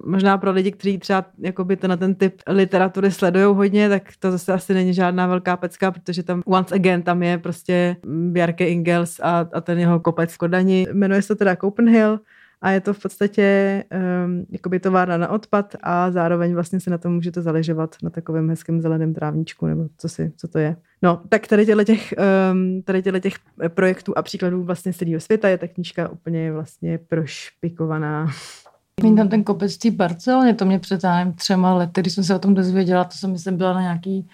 možná 0.06 0.38
pro 0.38 0.52
lidi, 0.52 0.72
kteří 0.72 0.98
třeba 0.98 1.26
jakoby 1.40 1.76
to 1.76 1.88
na 1.88 1.98
ten 1.98 2.16
typ 2.16 2.42
literatury 2.48 3.12
sledují 3.12 3.56
hodně, 3.56 3.90
tak 3.90 4.04
to 4.20 4.32
zase 4.32 4.54
asi 4.54 4.74
není 4.74 4.94
žádná 4.94 5.28
velká 5.28 5.58
pecka, 5.58 5.92
protože 5.92 6.24
tam 6.24 6.44
once 6.46 6.76
again 6.76 7.02
tam 7.02 7.24
je 7.24 7.38
prostě 7.38 7.96
Bjarke 8.06 8.70
Ingels 8.70 9.20
a, 9.20 9.48
a 9.54 9.62
ten 9.62 9.80
jeho 9.80 10.00
kopec 10.00 10.34
v 10.34 10.38
Kodani. 10.38 10.88
Jmenuje 10.94 11.22
se 11.22 11.28
to 11.28 11.36
teda 11.36 11.56
Copenhagen 11.56 12.20
a 12.62 12.72
je 12.72 12.82
to 12.82 12.94
v 12.94 13.02
podstatě 13.02 13.84
um, 14.26 14.46
jakoby 14.50 14.80
továrna 14.80 15.18
na 15.18 15.30
odpad 15.30 15.76
a 15.84 16.12
zároveň 16.12 16.54
vlastně 16.54 16.80
se 16.80 16.90
na 16.90 16.98
to 16.98 17.10
můžete 17.10 17.42
zaležovat 17.42 17.96
na 18.04 18.10
takovém 18.10 18.50
hezkém 18.50 18.82
zeleném 18.82 19.14
trávníčku, 19.14 19.66
nebo 19.66 19.88
co, 19.98 20.10
si, 20.10 20.32
co 20.38 20.48
to 20.48 20.60
je. 20.60 20.76
No, 21.02 21.22
tak 21.30 21.48
tady 21.48 21.66
těle 21.66 21.86
těch, 21.86 22.14
um, 22.52 22.82
tady 22.82 23.04
těle 23.04 23.20
těch 23.20 23.34
projektů 23.68 24.18
a 24.18 24.22
příkladů 24.22 24.64
vlastně 24.64 24.94
celého 24.94 25.20
světa 25.20 25.50
je 25.50 25.58
ta 25.58 25.68
knížka 25.68 26.10
úplně 26.10 26.52
vlastně 26.52 26.98
prošpikovaná. 26.98 28.28
Měl 29.02 29.16
tam 29.16 29.30
ten 29.30 29.44
kopec 29.44 29.78
té 29.78 29.92
Barceloně, 29.92 30.54
to 30.54 30.66
mě 30.66 30.80
před 30.80 31.02
třema 31.36 31.74
lety, 31.74 32.02
když 32.02 32.14
jsem 32.14 32.24
se 32.24 32.36
o 32.36 32.40
tom 32.40 32.54
dozvěděla, 32.54 33.04
to 33.04 33.18
jsem 33.18 33.32
myslím 33.32 33.58
byla 33.58 33.74
na 33.74 33.82
nějaký 33.82 34.30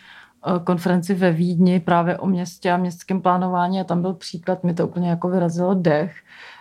uh, 0.48 0.64
konferenci 0.64 1.14
ve 1.14 1.32
Vídni 1.32 1.80
právě 1.80 2.18
o 2.18 2.28
městě 2.28 2.72
a 2.72 2.78
městském 2.78 3.22
plánování 3.22 3.82
a 3.82 3.84
tam 3.84 4.02
byl 4.02 4.14
příklad, 4.14 4.64
mi 4.64 4.74
to 4.74 4.88
úplně 4.88 5.10
jako 5.10 5.30
vyrazilo 5.30 5.74
dech, 5.74 6.16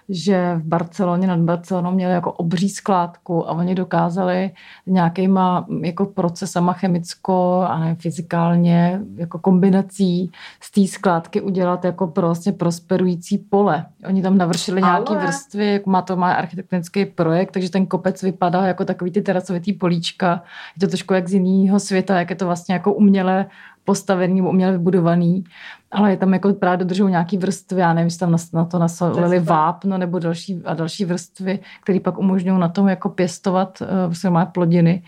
že 0.09 0.55
v 0.57 0.63
Barceloně 0.63 1.27
nad 1.27 1.39
Barcelonou 1.39 1.91
měli 1.91 2.13
jako 2.13 2.33
obří 2.33 2.69
skládku 2.69 3.49
a 3.49 3.53
oni 3.53 3.75
dokázali 3.75 4.51
nějakýma 4.87 5.67
jako 5.83 6.07
procesama 6.07 6.73
chemicko 6.73 7.67
a 7.69 7.79
ne 7.79 7.95
fyzikálně 7.95 9.01
jako 9.17 9.39
kombinací 9.39 10.31
z 10.61 10.71
té 10.71 10.87
skládky 10.87 11.41
udělat 11.41 11.85
jako 11.85 12.07
prostě 12.07 12.53
prosperující 12.53 13.39
pole. 13.39 13.87
Oni 14.07 14.23
tam 14.23 14.39
navršili 14.39 14.83
nějaký 14.83 15.15
vrstvy, 15.15 15.73
jako 15.73 15.91
má 15.91 16.03
to 16.03 16.17
má 16.17 16.33
architektonický 16.33 17.05
projekt, 17.05 17.51
takže 17.51 17.71
ten 17.71 17.87
kopec 17.87 18.23
vypadá 18.23 18.67
jako 18.67 18.85
takový 18.85 19.11
ty 19.11 19.23
terasovitý 19.23 19.73
políčka. 19.73 20.43
Je 20.77 20.81
to 20.81 20.91
trošku 20.91 21.15
jak 21.15 21.29
z 21.29 21.33
jiného 21.33 21.81
světa, 21.81 22.19
jak 22.19 22.31
je 22.31 22.37
to 22.37 22.47
vlastně 22.47 22.75
jako 22.75 22.93
uměle 22.93 23.47
postavený 23.85 24.35
nebo 24.35 24.49
uměle 24.49 24.73
vybudovaný, 24.73 25.45
ale 25.93 26.11
je 26.11 26.17
tam 26.17 26.33
jako 26.33 26.55
právě 26.55 26.77
dodržou 26.77 27.09
nějaký 27.09 27.39
vrstvy, 27.39 27.81
já 27.81 27.93
nevím, 27.93 28.07
jestli 28.07 28.19
tam 28.19 28.31
na, 28.31 28.39
na 28.53 28.65
to 28.65 28.79
nasolili 28.79 29.39
vápno 29.41 29.99
nebo 29.99 30.19
další 30.19 30.63
a 30.65 30.75
další 30.75 31.05
vrstvy, 31.05 31.59
které 31.83 32.01
pak 32.01 32.19
umožňují 32.19 32.61
na 32.61 32.69
tom 32.69 32.89
jako 32.89 33.09
pěstovat 33.09 33.83
uh, 34.25 34.31
má 34.31 34.47
plodiny. 34.47 35.03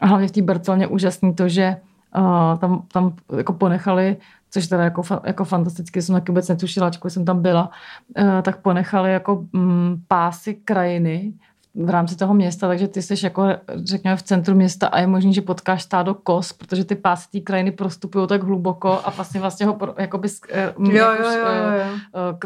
A 0.00 0.06
hlavně 0.06 0.28
v 0.28 0.30
té 0.30 0.42
Barceloně 0.42 0.86
úžasný 0.86 1.34
to, 1.34 1.48
že 1.48 1.76
uh, 2.16 2.58
tam, 2.58 2.82
tam 2.92 3.16
jako 3.36 3.52
ponechali 3.52 4.16
což 4.50 4.66
teda 4.66 4.84
jako, 4.84 5.02
jako 5.24 5.44
fantasticky, 5.44 6.02
jsem 6.02 6.14
taky 6.14 6.32
vůbec 6.32 6.48
netušila, 6.48 6.90
jsem 7.08 7.24
tam 7.24 7.42
byla, 7.42 7.70
uh, 8.18 8.42
tak 8.42 8.56
ponechali 8.56 9.12
jako 9.12 9.44
mm, 9.52 10.02
pásy 10.08 10.54
krajiny 10.54 11.32
v 11.74 11.90
rámci 11.90 12.16
toho 12.16 12.34
města, 12.34 12.68
takže 12.68 12.88
ty 12.88 13.02
jsi 13.02 13.14
jako, 13.24 13.48
řekněme, 13.84 14.16
v 14.16 14.22
centru 14.22 14.54
města 14.54 14.86
a 14.86 15.00
je 15.00 15.06
možný, 15.06 15.34
že 15.34 15.40
potkáš 15.40 15.82
stádo 15.82 16.14
kos, 16.14 16.52
protože 16.52 16.84
ty 16.84 16.94
pásy 16.94 17.28
té 17.30 17.40
krajiny 17.40 17.72
prostupují 17.72 18.28
tak 18.28 18.42
hluboko 18.42 19.00
a 19.04 19.10
vlastně 19.10 19.40
vlastně 19.40 19.66
ho 19.66 19.78
jakoby, 19.98 20.28
eh, 20.50 20.74
jo, 20.78 21.06
jo, 21.20 21.30
jo, 21.30 21.32
jo. 21.32 21.84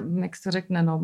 Uh, 0.09 0.23
jak 0.23 0.37
se 0.37 0.51
řekne, 0.51 0.83
no, 0.83 0.99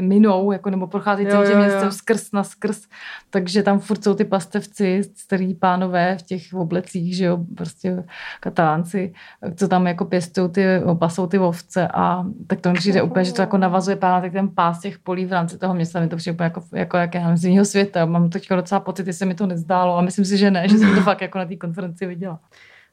minou, 0.00 0.52
jako, 0.52 0.70
nebo 0.70 0.86
prochází 0.86 1.26
celým 1.26 1.50
tím 1.50 1.58
městem 1.58 1.92
skrz 1.92 2.32
na 2.32 2.44
skrz, 2.44 2.86
takže 3.30 3.62
tam 3.62 3.78
furt 3.78 4.04
jsou 4.04 4.14
ty 4.14 4.24
pastevci, 4.24 5.02
starý 5.16 5.54
pánové 5.54 6.18
v 6.18 6.22
těch 6.22 6.42
oblecích, 6.54 7.16
že 7.16 7.24
jo, 7.24 7.38
prostě 7.56 8.04
katalánci, 8.40 9.14
co 9.56 9.68
tam 9.68 9.86
jako 9.86 10.04
pěstují 10.04 10.50
ty, 10.50 10.64
pasou 10.98 11.26
ty 11.26 11.38
ovce 11.38 11.88
a 11.88 12.24
tak 12.46 12.60
to 12.60 12.68
mi 12.68 12.74
přijde 12.74 13.02
úplně, 13.02 13.24
že 13.24 13.32
to 13.32 13.42
jako 13.42 13.58
navazuje 13.58 13.96
právě 13.96 14.30
ten 14.30 14.48
pás 14.48 14.80
těch 14.80 14.98
polí 14.98 15.26
v 15.26 15.32
rámci 15.32 15.58
toho 15.58 15.74
města, 15.74 16.00
mi 16.00 16.08
to 16.08 16.16
přijde 16.16 16.44
jako, 16.44 16.62
jako 16.72 16.96
jaké 16.96 17.18
jiného 17.58 17.64
světa. 17.64 18.06
Mám 18.06 18.30
teď 18.30 18.48
docela 18.48 18.80
pocit, 18.80 19.06
že 19.06 19.12
se 19.12 19.26
mi 19.26 19.34
to 19.34 19.46
nezdálo 19.46 19.96
a 19.96 20.00
myslím 20.00 20.24
si, 20.24 20.36
že 20.38 20.50
ne, 20.50 20.68
že 20.68 20.78
jsem 20.78 20.94
to 20.94 21.00
fakt 21.10 21.22
jako 21.22 21.38
na 21.38 21.44
té 21.44 21.56
konferenci 21.56 22.06
viděla. 22.06 22.40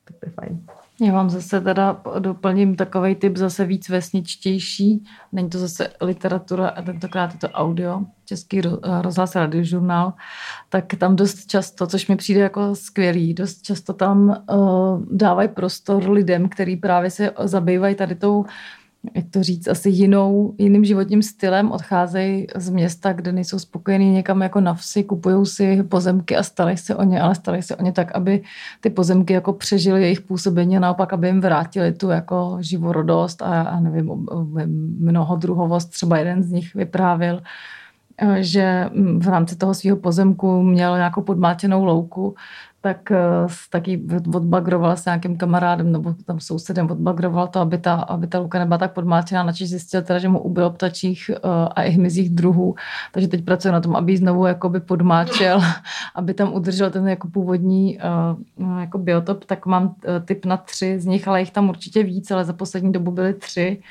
Tak 0.06 0.18
to 0.20 0.26
je 0.26 0.32
fajn. 0.32 0.66
Já 1.02 1.14
vám 1.14 1.30
zase 1.30 1.62
teda 1.62 2.02
doplním 2.20 2.76
takový 2.76 3.16
typ 3.16 3.38
zase 3.38 3.66
víc 3.66 3.90
vesničtější. 3.90 5.04
Není 5.32 5.50
to 5.50 5.60
zase 5.60 5.90
literatura 6.02 6.68
a 6.68 6.82
tentokrát 6.82 7.34
je 7.34 7.40
to 7.40 7.50
audio, 7.50 8.02
český 8.26 8.62
rozhlas 9.02 9.36
radiožurnál, 9.36 10.14
tak 10.70 10.86
tam 10.96 11.16
dost 11.16 11.48
často, 11.48 11.88
což 11.88 12.08
mi 12.08 12.16
přijde 12.16 12.42
jako 12.42 12.76
skvělý, 12.76 13.34
dost 13.34 13.62
často 13.62 13.94
tam 13.94 14.44
uh, 14.50 15.04
dávají 15.12 15.50
prostor 15.50 16.10
lidem, 16.10 16.50
kteří 16.50 16.76
právě 16.76 17.12
se 17.12 17.32
zabývají 17.44 17.96
tady 17.96 18.16
tou 18.16 18.46
jak 19.14 19.26
to 19.32 19.44
říct, 19.44 19.68
asi 19.68 19.90
jinou, 19.90 20.56
jiným 20.58 20.86
životním 20.86 21.22
stylem, 21.22 21.72
odcházejí 21.72 22.48
z 22.56 22.70
města, 22.70 23.14
kde 23.14 23.32
nejsou 23.32 23.60
spokojení 23.60 24.12
někam 24.12 24.42
jako 24.42 24.62
na 24.62 24.74
vsi, 24.74 25.04
kupují 25.04 25.46
si 25.46 25.84
pozemky 25.84 26.38
a 26.38 26.44
starají 26.44 26.78
se 26.78 26.96
o 26.96 27.04
ně, 27.04 27.22
ale 27.22 27.36
starají 27.36 27.64
se 27.64 27.76
o 27.76 27.84
ně 27.84 27.92
tak, 27.92 28.16
aby 28.16 28.42
ty 28.82 28.90
pozemky 28.90 29.34
jako 29.34 29.54
přežily 29.54 30.02
jejich 30.02 30.22
působení 30.22 30.78
a 30.78 30.80
naopak, 30.80 31.14
aby 31.14 31.28
jim 31.28 31.42
vrátili 31.42 31.94
tu 31.94 32.10
jako 32.10 32.58
živorodost 32.60 33.42
a, 33.42 33.62
a 33.62 33.80
nevím, 33.80 34.28
mnoho 35.00 35.36
druhovost. 35.36 35.90
Třeba 35.90 36.18
jeden 36.18 36.44
z 36.44 36.52
nich 36.52 36.76
vyprávil, 36.76 37.42
že 38.40 38.90
v 39.18 39.28
rámci 39.28 39.56
toho 39.56 39.74
svého 39.74 39.98
pozemku 39.98 40.64
měl 40.64 40.96
nějakou 40.96 41.22
podmátěnou 41.22 41.86
louku 41.86 42.36
tak 42.86 43.12
uh, 43.12 43.50
taky 43.70 44.02
odbagroval 44.34 44.98
s 44.98 45.06
nějakým 45.06 45.38
kamarádem 45.38 45.92
nebo 45.92 46.14
tam 46.26 46.40
sousedem, 46.40 46.92
odbagroval 46.92 47.48
to, 47.48 47.60
aby 47.60 47.78
ta, 47.78 47.94
aby 47.94 48.28
ta 48.28 48.40
luka 48.40 48.60
nebyla 48.60 48.78
tak 48.78 48.94
podmáčená, 48.94 49.44
načež 49.44 49.70
zjistil 49.70 50.02
teda, 50.02 50.20
že 50.20 50.30
mu 50.30 50.40
ubylo 50.40 50.70
ptačích 50.70 51.32
uh, 51.34 51.50
a 51.76 51.84
i 51.84 51.92
hmyzích 51.92 52.30
druhů, 52.30 52.76
takže 53.12 53.28
teď 53.28 53.46
pracuje 53.46 53.72
na 53.72 53.82
tom, 53.82 53.96
aby 53.96 54.12
ji 54.12 54.18
znovu 54.18 54.46
jakoby 54.46 54.80
podmáčel, 54.80 55.62
aby 56.16 56.34
tam 56.34 56.54
udržel 56.54 56.92
ten 56.92 57.08
jako 57.08 57.28
původní 57.28 57.98
uh, 58.58 58.80
jako 58.80 58.98
biotop, 58.98 59.46
tak 59.46 59.66
mám 59.66 59.96
typ 60.26 60.46
na 60.46 60.58
tři 60.58 61.00
z 61.00 61.06
nich, 61.06 61.28
ale 61.28 61.40
jich 61.40 61.52
tam 61.52 61.70
určitě 61.70 62.04
víc, 62.04 62.32
ale 62.32 62.46
za 62.46 62.54
poslední 62.54 62.92
dobu 62.92 63.12
byly 63.12 63.34
tři. 63.34 63.82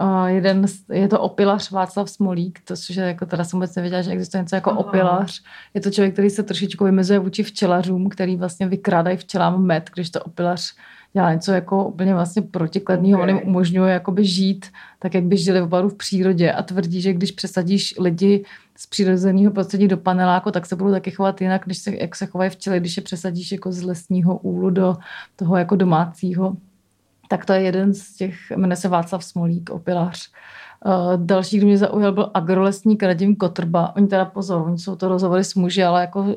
Uh, 0.00 0.26
jeden, 0.26 0.66
je 0.92 1.08
to 1.08 1.20
opilař 1.20 1.70
Václav 1.70 2.10
Smolík, 2.10 2.60
to, 2.64 2.76
což 2.76 2.96
je 2.96 3.04
jako, 3.04 3.26
teda 3.26 3.44
jsem 3.44 3.56
vůbec 3.56 3.74
nevěděla, 3.74 4.02
že 4.02 4.10
existuje 4.10 4.42
něco 4.42 4.54
jako 4.54 4.70
Aha. 4.70 4.78
opilař. 4.78 5.42
Je 5.74 5.80
to 5.80 5.90
člověk, 5.90 6.12
který 6.12 6.30
se 6.30 6.42
trošičku 6.42 6.84
vymezuje 6.84 7.18
vůči 7.18 7.42
včelařům, 7.42 8.08
který 8.08 8.36
vlastně 8.36 8.68
vykrádají 8.68 9.16
včelám 9.16 9.62
med, 9.62 9.90
když 9.94 10.10
to 10.10 10.20
opilař 10.20 10.74
dělá 11.12 11.32
něco 11.32 11.52
jako 11.52 11.84
úplně 11.84 12.14
vlastně 12.14 12.42
protikladného, 12.42 13.20
okay. 13.20 13.32
on 13.32 13.38
jim 13.38 13.48
umožňuje 13.48 13.92
jakoby 13.92 14.24
žít 14.24 14.66
tak, 14.98 15.14
jak 15.14 15.24
by 15.24 15.36
žili 15.36 15.62
opravdu 15.62 15.88
v 15.88 15.96
přírodě 15.96 16.52
a 16.52 16.62
tvrdí, 16.62 17.00
že 17.00 17.12
když 17.12 17.30
přesadíš 17.30 17.94
lidi 17.98 18.44
z 18.76 18.86
přirozeného 18.86 19.52
prostředí 19.52 19.88
do 19.88 19.96
paneláku, 19.96 20.50
tak 20.50 20.66
se 20.66 20.76
budou 20.76 20.90
taky 20.90 21.10
chovat 21.10 21.40
jinak, 21.40 21.66
než 21.66 21.78
se, 21.78 21.96
jak 21.96 22.16
se 22.16 22.26
chovají 22.26 22.50
včely, 22.50 22.80
když 22.80 22.96
je 22.96 23.02
přesadíš 23.02 23.52
jako 23.52 23.72
z 23.72 23.82
lesního 23.82 24.38
úlu 24.38 24.70
do 24.70 24.96
toho 25.36 25.56
jako 25.56 25.76
domácího 25.76 26.56
tak 27.32 27.44
to 27.44 27.52
je 27.52 27.62
jeden 27.62 27.94
z 27.94 28.14
těch, 28.14 28.50
jmenuje 28.50 28.76
se 28.76 28.88
Václav 28.88 29.24
Smolík, 29.24 29.70
opilář. 29.70 30.32
Uh, 30.86 31.26
další, 31.26 31.58
kdo 31.58 31.66
mě 31.66 31.78
zaujal, 31.78 32.12
byl 32.12 32.30
agrolesník 32.34 33.02
Radim 33.02 33.36
Kotrba. 33.36 33.96
Oni 33.96 34.06
teda 34.06 34.24
pozor, 34.24 34.62
oni 34.62 34.78
jsou 34.78 34.96
to 34.96 35.08
rozhovory 35.08 35.44
s 35.44 35.54
muži, 35.54 35.84
ale 35.84 36.00
jako 36.00 36.20
uh, 36.20 36.28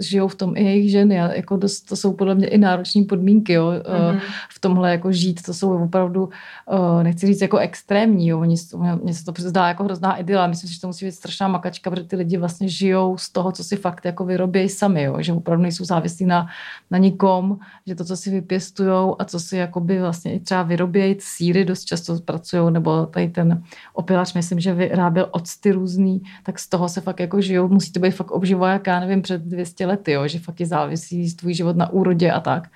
žijou 0.00 0.28
v 0.28 0.34
tom 0.34 0.56
i 0.56 0.64
jejich 0.64 0.90
ženy. 0.90 1.22
A 1.22 1.32
jako 1.32 1.56
dost, 1.56 1.80
to 1.80 1.96
jsou 1.96 2.12
podle 2.12 2.34
mě 2.34 2.46
i 2.46 2.58
náročné 2.58 3.04
podmínky 3.04 3.52
jo, 3.52 3.66
uh, 3.66 3.74
mm-hmm. 3.74 4.20
v 4.50 4.60
tomhle 4.60 4.90
jako 4.90 5.12
žít. 5.12 5.42
To 5.42 5.54
jsou 5.54 5.84
opravdu, 5.84 6.28
uh, 6.72 7.02
nechci 7.02 7.26
říct 7.26 7.40
jako 7.40 7.58
extrémní. 7.58 8.28
Jo. 8.28 8.40
Oni, 8.40 8.56
mně 9.02 9.14
se 9.14 9.24
to 9.24 9.32
zdá 9.36 9.68
jako 9.68 9.84
hrozná 9.84 10.16
idyla. 10.16 10.46
Myslím 10.46 10.68
si, 10.68 10.74
že 10.74 10.80
to 10.80 10.86
musí 10.86 11.04
být 11.04 11.12
strašná 11.12 11.48
makačka, 11.48 11.90
protože 11.90 12.04
ty 12.04 12.16
lidi 12.16 12.36
vlastně 12.36 12.68
žijou 12.68 13.16
z 13.18 13.32
toho, 13.32 13.52
co 13.52 13.64
si 13.64 13.76
fakt 13.76 14.04
jako 14.04 14.24
vyrobí 14.24 14.68
sami. 14.68 15.02
Jo. 15.02 15.16
Že 15.20 15.32
opravdu 15.32 15.62
nejsou 15.62 15.84
závislí 15.84 16.26
na, 16.26 16.46
na 16.90 16.98
nikom, 16.98 17.58
že 17.86 17.94
to, 17.94 18.04
co 18.04 18.16
si 18.16 18.30
vypěstují 18.30 19.14
a 19.18 19.24
co 19.24 19.40
si 19.40 19.56
jakoby 19.56 20.00
vlastně 20.00 20.34
i 20.34 20.40
třeba 20.40 20.62
vyrobějí, 20.62 21.16
síry 21.18 21.64
dost 21.64 21.84
často 21.84 22.20
pracují, 22.24 22.72
nebo 22.72 23.06
tady 23.06 23.28
ten 23.28 23.62
opilař, 23.92 24.34
myslím, 24.34 24.60
že 24.60 24.74
vyráběl 24.74 25.28
octy 25.30 25.72
různý, 25.72 26.22
tak 26.42 26.58
z 26.58 26.68
toho 26.68 26.88
se 26.88 27.00
fakt 27.00 27.20
jako 27.20 27.40
žijou. 27.40 27.68
Musí 27.68 27.92
to 27.92 28.00
být 28.00 28.10
fakt 28.10 28.30
obživo, 28.30 28.66
jak 28.66 28.86
já 28.86 29.00
nevím, 29.00 29.22
před 29.22 29.42
200 29.42 29.86
lety, 29.86 30.12
jo, 30.12 30.28
že 30.28 30.38
fakt 30.38 30.60
je 30.60 30.66
závisí 30.66 31.36
tvůj 31.36 31.54
život 31.54 31.76
na 31.76 31.92
úrodě 31.92 32.32
a 32.32 32.40
tak. 32.40 32.68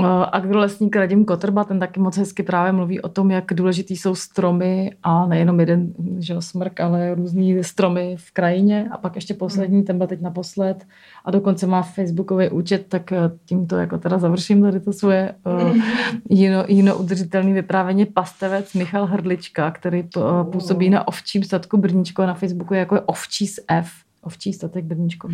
Eh, 0.00 0.26
agrolesník 0.32 0.96
Radim 0.96 1.24
Kotrba, 1.24 1.64
ten 1.64 1.78
taky 1.78 2.00
moc 2.00 2.16
hezky 2.16 2.42
právě 2.42 2.72
mluví 2.72 3.00
o 3.00 3.08
tom, 3.08 3.30
jak 3.30 3.44
důležitý 3.54 3.96
jsou 3.96 4.14
stromy 4.14 4.90
a 5.02 5.26
nejenom 5.26 5.60
jeden 5.60 5.92
že 6.18 6.34
smrk, 6.38 6.80
ale 6.80 7.14
různý 7.14 7.64
stromy 7.64 8.16
v 8.18 8.32
krajině. 8.32 8.88
A 8.90 8.98
pak 8.98 9.14
ještě 9.14 9.34
poslední, 9.34 9.82
ten 9.82 9.98
byl 9.98 10.06
teď 10.06 10.20
naposled. 10.20 10.86
A 11.24 11.30
dokonce 11.30 11.66
má 11.66 11.82
facebookový 11.82 12.50
účet, 12.50 12.86
tak 12.88 13.12
eh, 13.12 13.18
tímto 13.44 13.76
jako 13.76 13.98
teda 13.98 14.18
završím 14.18 14.62
tady 14.62 14.80
to 14.80 14.92
svoje 14.92 15.34
uh, 15.44 15.76
jino, 16.30 16.64
jino 16.68 16.98
udržitelný 16.98 17.52
vyprávění. 17.52 18.06
Pastevec 18.06 18.74
Michal 18.74 19.06
Hrdlička, 19.06 19.70
který 19.70 20.04
působí 20.42 20.90
na 20.90 21.08
ovčím 21.08 21.42
statku 21.44 21.76
Brníčko 21.76 22.26
na 22.26 22.34
Facebooku 22.34 22.74
jako 22.74 22.94
je 22.94 23.00
ovčí 23.00 23.46
s 23.46 23.62
F. 23.68 23.90
Ovčí 24.22 24.52
statek 24.52 24.84
Brníčko. 24.84 25.28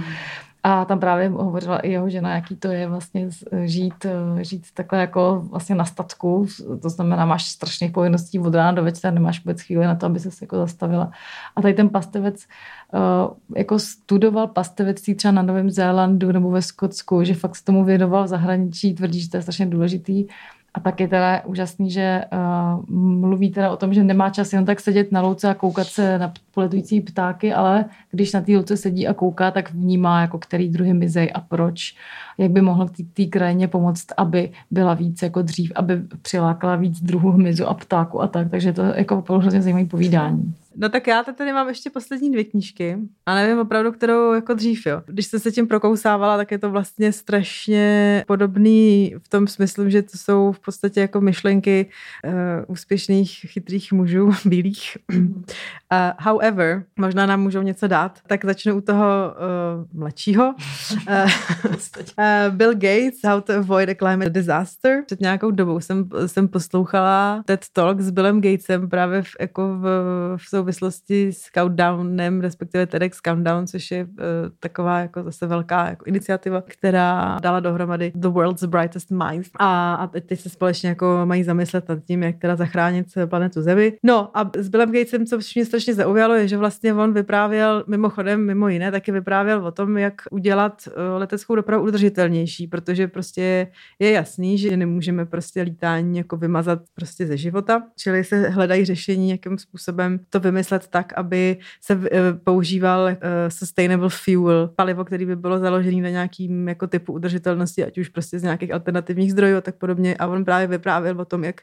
A 0.66 0.84
tam 0.84 1.00
právě 1.00 1.28
hovořila 1.28 1.78
i 1.78 1.90
jeho 1.90 2.10
žena, 2.10 2.34
jaký 2.34 2.56
to 2.56 2.68
je 2.68 2.88
vlastně 2.88 3.28
žít, 3.64 4.06
žít 4.40 4.66
takhle 4.74 5.00
jako 5.00 5.44
vlastně 5.50 5.74
na 5.74 5.84
statku. 5.84 6.46
To 6.82 6.88
znamená, 6.88 7.26
máš 7.26 7.44
strašných 7.44 7.90
povinností 7.90 8.38
od 8.38 8.54
rána 8.54 8.72
do 8.72 8.84
večera, 8.84 9.10
nemáš 9.10 9.44
vůbec 9.44 9.60
chvíli 9.60 9.84
na 9.84 9.94
to, 9.94 10.06
aby 10.06 10.20
se 10.20 10.28
jako 10.40 10.56
zastavila. 10.56 11.10
A 11.56 11.62
tady 11.62 11.74
ten 11.74 11.88
pastevec 11.88 12.46
uh, 12.94 13.56
jako 13.56 13.78
studoval 13.78 14.46
pastevectví 14.46 15.14
třeba 15.14 15.32
na 15.32 15.42
Novém 15.42 15.70
Zélandu 15.70 16.32
nebo 16.32 16.50
ve 16.50 16.62
Skotsku, 16.62 17.24
že 17.24 17.34
fakt 17.34 17.56
se 17.56 17.64
tomu 17.64 17.84
věnoval 17.84 18.24
v 18.24 18.28
zahraničí, 18.28 18.94
tvrdí, 18.94 19.20
že 19.20 19.30
to 19.30 19.36
je 19.36 19.42
strašně 19.42 19.66
důležitý 19.66 20.26
a 20.74 20.80
tak 20.80 21.00
je 21.00 21.08
teda 21.08 21.42
úžasný, 21.44 21.90
že 21.90 22.24
uh, 22.32 22.96
mluví 22.96 23.50
teda 23.50 23.70
o 23.70 23.76
tom, 23.76 23.94
že 23.94 24.04
nemá 24.04 24.30
čas 24.30 24.52
jen 24.52 24.64
tak 24.64 24.80
sedět 24.80 25.12
na 25.12 25.20
louce 25.20 25.48
a 25.48 25.54
koukat 25.54 25.86
se 25.86 26.18
na 26.18 26.32
poletující 26.54 27.00
ptáky, 27.00 27.52
ale 27.52 27.84
když 28.10 28.32
na 28.32 28.40
té 28.40 28.52
louce 28.52 28.76
sedí 28.76 29.08
a 29.08 29.14
kouká, 29.14 29.50
tak 29.50 29.70
vnímá, 29.70 30.20
jako 30.20 30.38
který 30.38 30.68
druhy 30.68 30.94
mizej 30.94 31.30
a 31.34 31.40
proč. 31.40 31.94
Jak 32.38 32.50
by 32.50 32.60
mohl 32.60 32.88
té 33.14 33.24
krajině 33.24 33.68
pomoct, 33.68 34.06
aby 34.16 34.50
byla 34.70 34.94
víc 34.94 35.22
jako 35.22 35.42
dřív, 35.42 35.72
aby 35.74 36.02
přilákala 36.22 36.76
víc 36.76 37.00
druhů 37.00 37.30
hmyzu 37.30 37.66
a 37.66 37.74
ptáku 37.74 38.22
a 38.22 38.28
tak. 38.28 38.50
Takže 38.50 38.72
to 38.72 38.82
je 38.82 38.92
jako 38.96 39.18
opravdu 39.18 39.40
hrozně 39.40 39.62
zajímavé 39.62 39.86
povídání. 39.86 40.54
No 40.76 40.88
tak 40.88 41.06
já 41.06 41.22
tady 41.22 41.52
mám 41.52 41.68
ještě 41.68 41.90
poslední 41.90 42.32
dvě 42.32 42.44
knížky 42.44 42.98
a 43.26 43.34
nevím 43.34 43.58
opravdu, 43.58 43.92
kterou 43.92 44.32
jako 44.32 44.54
dřív, 44.54 44.86
jo. 44.86 45.02
Když 45.06 45.26
jsem 45.26 45.40
se 45.40 45.52
tím 45.52 45.68
prokousávala, 45.68 46.36
tak 46.36 46.50
je 46.50 46.58
to 46.58 46.70
vlastně 46.70 47.12
strašně 47.12 48.24
podobný 48.26 49.14
v 49.18 49.28
tom 49.28 49.46
smyslu, 49.46 49.90
že 49.90 50.02
to 50.02 50.18
jsou 50.18 50.52
v 50.52 50.60
podstatě 50.60 51.00
jako 51.00 51.20
myšlenky 51.20 51.86
uh, 52.24 52.32
úspěšných, 52.66 53.30
chytrých 53.30 53.92
mužů, 53.92 54.32
bílých. 54.44 54.98
uh, 55.12 55.28
How 56.18 56.38
however, 56.44 56.84
možná 56.98 57.26
nám 57.26 57.42
můžou 57.42 57.62
něco 57.62 57.88
dát, 57.88 58.18
tak 58.26 58.44
začnu 58.44 58.76
u 58.76 58.80
toho 58.80 59.04
uh, 59.04 60.00
mladšího. 60.00 60.54
uh, 61.08 61.30
Bill 62.50 62.74
Gates, 62.74 63.18
How 63.26 63.40
to 63.40 63.52
Avoid 63.52 63.88
a 63.88 63.94
Climate 63.94 64.30
Disaster. 64.30 65.02
Před 65.06 65.20
nějakou 65.20 65.50
dobou 65.50 65.80
jsem, 65.80 66.08
jsem 66.26 66.48
poslouchala 66.48 67.42
TED 67.46 67.64
Talk 67.72 68.00
s 68.00 68.10
Billem 68.10 68.40
Gatesem 68.40 68.88
právě 68.88 69.22
v, 69.22 69.28
jako 69.40 69.76
v, 69.78 69.84
v 70.36 70.48
souvislosti 70.48 71.32
s 71.32 71.50
Countdownem, 71.58 72.40
respektive 72.40 72.86
TEDx 72.86 73.20
Countdown, 73.20 73.66
což 73.66 73.90
je 73.90 74.04
uh, 74.04 74.10
taková 74.60 74.98
jako 75.00 75.22
zase 75.22 75.46
velká 75.46 75.88
jako 75.88 76.04
iniciativa, 76.04 76.62
která 76.66 77.38
dala 77.42 77.60
dohromady 77.60 78.12
The 78.14 78.28
World's 78.28 78.64
Brightest 78.64 79.10
Minds. 79.10 79.50
A, 79.56 79.94
a 79.94 80.06
teď 80.06 80.40
se 80.40 80.48
společně 80.48 80.88
jako 80.88 81.20
mají 81.24 81.42
zamyslet 81.44 81.88
nad 81.88 81.98
tím, 82.04 82.22
jak 82.22 82.36
teda 82.38 82.56
zachránit 82.56 83.06
planetu 83.26 83.62
Zemi. 83.62 83.92
No 84.02 84.30
a 84.34 84.50
s 84.58 84.68
Billem 84.68 84.92
Gatesem, 84.92 85.26
co 85.26 85.38
mě 85.54 85.64
strašně 85.64 85.94
zaujalo, 85.94 86.33
je, 86.34 86.48
že 86.48 86.56
vlastně 86.56 86.94
on 86.94 87.12
vyprávěl, 87.12 87.84
mimochodem, 87.86 88.46
mimo 88.46 88.68
jiné, 88.68 88.90
taky 88.90 89.12
vyprávěl 89.12 89.66
o 89.66 89.72
tom, 89.72 89.98
jak 89.98 90.14
udělat 90.30 90.88
eh, 90.88 91.18
leteckou 91.18 91.54
dopravu 91.54 91.84
udržitelnější, 91.84 92.66
protože 92.66 93.08
prostě 93.08 93.66
je 93.98 94.10
jasný, 94.10 94.58
že 94.58 94.76
nemůžeme 94.76 95.26
prostě 95.26 95.62
lítání 95.62 96.18
jako 96.18 96.36
vymazat 96.36 96.78
prostě 96.94 97.26
ze 97.26 97.36
života, 97.36 97.82
čili 97.96 98.24
se 98.24 98.48
hledají 98.48 98.84
řešení, 98.84 99.30
jakým 99.30 99.58
způsobem 99.58 100.20
to 100.30 100.40
vymyslet 100.40 100.88
tak, 100.88 101.12
aby 101.16 101.58
se 101.80 102.00
eh, 102.12 102.18
používal 102.44 103.08
eh, 103.08 103.16
sustainable 103.48 104.08
fuel, 104.08 104.70
palivo, 104.76 105.04
který 105.04 105.26
by 105.26 105.36
bylo 105.36 105.58
založené 105.58 106.02
na 106.02 106.08
nějakým 106.08 106.68
jako 106.68 106.86
typu 106.86 107.12
udržitelnosti, 107.12 107.84
ať 107.84 107.98
už 107.98 108.08
prostě 108.08 108.38
z 108.38 108.42
nějakých 108.42 108.72
alternativních 108.72 109.32
zdrojů 109.32 109.56
a 109.56 109.60
tak 109.60 109.74
podobně. 109.74 110.16
A 110.16 110.26
on 110.26 110.44
právě 110.44 110.66
vyprávěl 110.66 111.20
o 111.20 111.24
tom, 111.24 111.44
jak 111.44 111.60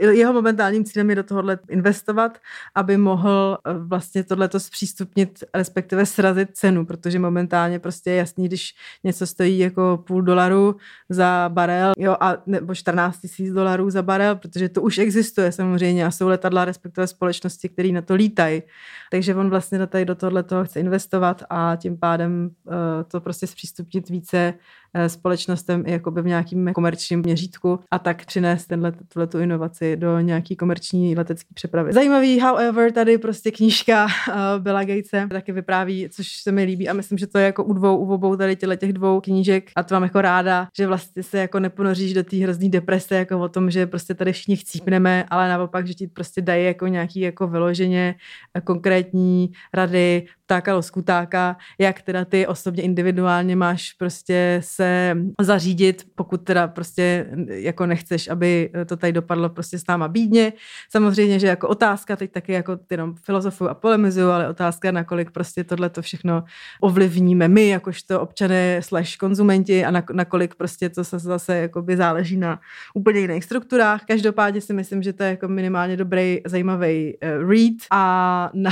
jeho 0.00 0.32
momentálním 0.32 0.84
cílem 0.84 1.10
je 1.10 1.16
do 1.16 1.22
tohohle 1.22 1.58
investovat, 1.68 2.38
aby 2.74 2.96
mohl 2.96 3.58
eh, 3.66 3.72
vlastně 4.06 4.24
tohleto 4.24 4.60
zpřístupnit, 4.60 5.44
respektive 5.54 6.06
srazit 6.06 6.48
cenu, 6.52 6.86
protože 6.86 7.18
momentálně 7.18 7.78
prostě 7.78 8.10
je 8.10 8.16
jasný, 8.16 8.48
když 8.48 8.74
něco 9.04 9.26
stojí 9.26 9.58
jako 9.58 10.04
půl 10.06 10.22
dolaru 10.22 10.76
za 11.08 11.48
barel, 11.48 11.92
jo, 11.98 12.16
a 12.20 12.36
nebo 12.46 12.74
14 12.74 13.18
tisíc 13.20 13.52
dolarů 13.52 13.90
za 13.90 14.02
barel, 14.02 14.36
protože 14.36 14.68
to 14.68 14.82
už 14.82 14.98
existuje 14.98 15.52
samozřejmě 15.52 16.06
a 16.06 16.10
jsou 16.10 16.28
letadla, 16.28 16.64
respektive 16.64 17.06
společnosti, 17.06 17.68
které 17.68 17.88
na 17.88 18.02
to 18.02 18.14
lítají. 18.14 18.62
Takže 19.10 19.34
on 19.34 19.50
vlastně 19.50 19.86
tady 19.86 20.04
do 20.04 20.14
tohle 20.14 20.44
chce 20.64 20.80
investovat 20.80 21.42
a 21.50 21.76
tím 21.76 21.98
pádem 21.98 22.50
uh, 22.64 22.74
to 23.08 23.20
prostě 23.20 23.46
zpřístupnit 23.46 24.08
více 24.08 24.54
společnostem 25.06 25.82
i 25.86 25.92
jakoby 25.92 26.22
v 26.22 26.26
nějakým 26.26 26.72
komerčním 26.72 27.20
měřítku 27.20 27.80
a 27.90 27.98
tak 27.98 28.24
přinést 28.24 28.66
tenhle, 28.66 28.92
tu 29.28 29.38
inovaci 29.38 29.96
do 29.96 30.20
nějaký 30.20 30.56
komerční 30.56 31.16
letecké 31.16 31.54
přepravy. 31.54 31.92
Zajímavý, 31.92 32.40
however, 32.40 32.92
tady 32.92 33.18
prostě 33.18 33.50
knížka 33.50 34.04
uh, 34.04 34.34
Billa 34.58 34.84
Gatese 34.84 35.26
taky 35.30 35.52
vypráví, 35.52 36.08
což 36.08 36.36
se 36.36 36.52
mi 36.52 36.64
líbí 36.64 36.88
a 36.88 36.92
myslím, 36.92 37.18
že 37.18 37.26
to 37.26 37.38
je 37.38 37.44
jako 37.44 37.64
u 37.64 37.72
dvou, 37.72 37.96
u 37.96 38.12
obou 38.12 38.36
tady 38.36 38.56
těle 38.56 38.76
těch 38.76 38.92
dvou 38.92 39.20
knížek 39.20 39.70
a 39.76 39.82
to 39.82 39.94
mám 39.94 40.02
jako 40.02 40.20
ráda, 40.20 40.68
že 40.76 40.86
vlastně 40.86 41.22
se 41.22 41.38
jako 41.38 41.60
neponoříš 41.60 42.14
do 42.14 42.24
té 42.24 42.36
hrozný 42.36 42.70
deprese, 42.70 43.16
jako 43.16 43.40
o 43.40 43.48
tom, 43.48 43.70
že 43.70 43.86
prostě 43.86 44.14
tady 44.14 44.32
všichni 44.32 44.56
chcípneme, 44.56 45.24
ale 45.28 45.48
naopak, 45.48 45.86
že 45.86 45.94
ti 45.94 46.06
prostě 46.06 46.42
dají 46.42 46.64
jako 46.64 46.86
nějaký 46.86 47.20
jako 47.20 47.46
vyloženě 47.48 48.14
konkrétní 48.64 49.52
rady, 49.74 50.26
ptáka 50.46 50.74
loskutáka, 50.74 51.56
jak 51.78 52.02
teda 52.02 52.24
ty 52.24 52.46
osobně 52.46 52.82
individuálně 52.82 53.56
máš 53.56 53.92
prostě 53.92 54.60
se 54.64 54.85
zařídit, 55.40 56.06
pokud 56.14 56.44
teda 56.44 56.68
prostě 56.68 57.26
jako 57.48 57.86
nechceš, 57.86 58.28
aby 58.28 58.70
to 58.86 58.96
tady 58.96 59.12
dopadlo 59.12 59.48
prostě 59.48 59.78
s 59.78 59.86
náma 59.86 60.08
bídně. 60.08 60.52
Samozřejmě, 60.90 61.38
že 61.38 61.46
jako 61.46 61.68
otázka, 61.68 62.16
teď 62.16 62.32
taky 62.32 62.52
jako 62.52 62.78
jenom 62.90 63.14
filozofu 63.14 63.68
a 63.68 63.74
polemizuju, 63.74 64.28
ale 64.28 64.48
otázka, 64.48 64.90
nakolik 64.90 65.30
prostě 65.30 65.64
tohle 65.64 65.90
to 65.90 66.02
všechno 66.02 66.44
ovlivníme 66.80 67.48
my, 67.48 67.68
jakožto 67.68 68.20
občané 68.20 68.82
slash 68.82 69.16
konzumenti 69.16 69.84
a 69.84 70.02
nakolik 70.12 70.54
prostě 70.54 70.88
to 70.88 71.04
se 71.04 71.18
zase 71.18 71.56
jakoby 71.56 71.96
záleží 71.96 72.36
na 72.36 72.60
úplně 72.94 73.20
jiných 73.20 73.44
strukturách. 73.44 74.04
Každopádně 74.04 74.60
si 74.60 74.72
myslím, 74.72 75.02
že 75.02 75.12
to 75.12 75.22
je 75.22 75.30
jako 75.30 75.48
minimálně 75.48 75.96
dobrý, 75.96 76.40
zajímavý 76.46 77.14
uh, 77.22 77.50
read 77.50 77.76
a 77.90 78.50
na, 78.54 78.70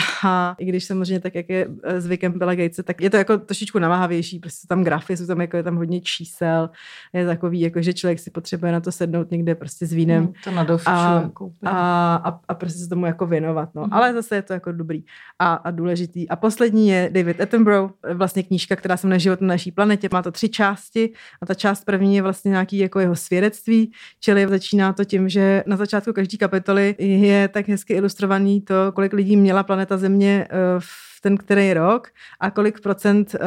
i 0.58 0.64
když 0.64 0.84
samozřejmě 0.84 1.20
tak, 1.20 1.34
jak 1.34 1.48
je 1.48 1.68
Eh, 1.82 2.00
zvykem 2.00 2.38
Billa 2.38 2.54
Gatese, 2.54 2.82
tak 2.82 3.00
je 3.00 3.10
to 3.10 3.16
jako 3.16 3.38
trošičku 3.38 3.78
namáhavější, 3.78 4.38
prostě 4.38 4.66
tam 4.66 4.84
grafy, 4.84 5.16
jsou 5.16 5.26
tam 5.26 5.40
jako 5.40 5.56
je 5.56 5.62
tam 5.62 5.76
hodně 5.76 6.00
čísel, 6.04 6.70
je 7.12 7.26
takový, 7.26 7.60
jako 7.60 7.82
že 7.82 7.92
člověk 7.92 8.18
si 8.18 8.30
potřebuje 8.30 8.72
na 8.72 8.80
to 8.80 8.92
sednout 8.92 9.30
někde 9.30 9.54
prostě 9.54 9.86
s 9.86 9.92
vínem. 9.92 10.24
Hmm, 10.24 10.32
to 10.44 10.50
na 10.50 10.66
a, 10.86 11.22
jako 11.22 11.50
a, 11.64 12.14
a, 12.14 12.40
a, 12.48 12.54
prostě 12.54 12.78
se 12.78 12.88
tomu 12.88 13.06
jako 13.06 13.26
věnovat, 13.26 13.68
no. 13.74 13.82
Hmm. 13.82 13.92
Ale 13.92 14.12
zase 14.12 14.34
je 14.34 14.42
to 14.42 14.52
jako 14.52 14.72
dobrý 14.72 15.04
a, 15.38 15.54
a 15.54 15.70
důležitý. 15.70 16.28
A 16.28 16.36
poslední 16.36 16.88
je 16.88 17.10
David 17.12 17.40
Attenborough, 17.40 17.92
vlastně 18.14 18.42
knížka, 18.42 18.76
která 18.76 18.96
se 18.96 19.06
jmenuje 19.06 19.20
Život 19.20 19.40
na 19.40 19.46
naší 19.46 19.72
planetě, 19.72 20.08
má 20.12 20.22
to 20.22 20.32
tři 20.32 20.48
části 20.48 21.12
a 21.42 21.46
ta 21.46 21.54
část 21.54 21.84
první 21.84 22.16
je 22.16 22.22
vlastně 22.22 22.50
nějaký 22.50 22.78
jako 22.78 23.00
jeho 23.00 23.16
svědectví, 23.16 23.92
čili 24.20 24.48
začíná 24.48 24.92
to 24.92 25.04
tím, 25.04 25.28
že 25.28 25.64
na 25.66 25.76
začátku 25.76 26.12
každé 26.12 26.38
kapitoly 26.38 26.94
je 26.98 27.48
tak 27.48 27.68
hezky 27.68 27.94
ilustrovaný 27.94 28.60
to, 28.60 28.92
kolik 28.92 29.12
lidí 29.12 29.36
měla 29.36 29.62
planeta 29.62 29.96
Země 29.96 30.46
eh, 30.50 30.56
v 30.78 31.13
ten 31.24 31.36
který 31.36 31.74
rok 31.74 32.08
a 32.40 32.50
kolik 32.50 32.80
procent 32.80 33.34
uh, 33.34 33.40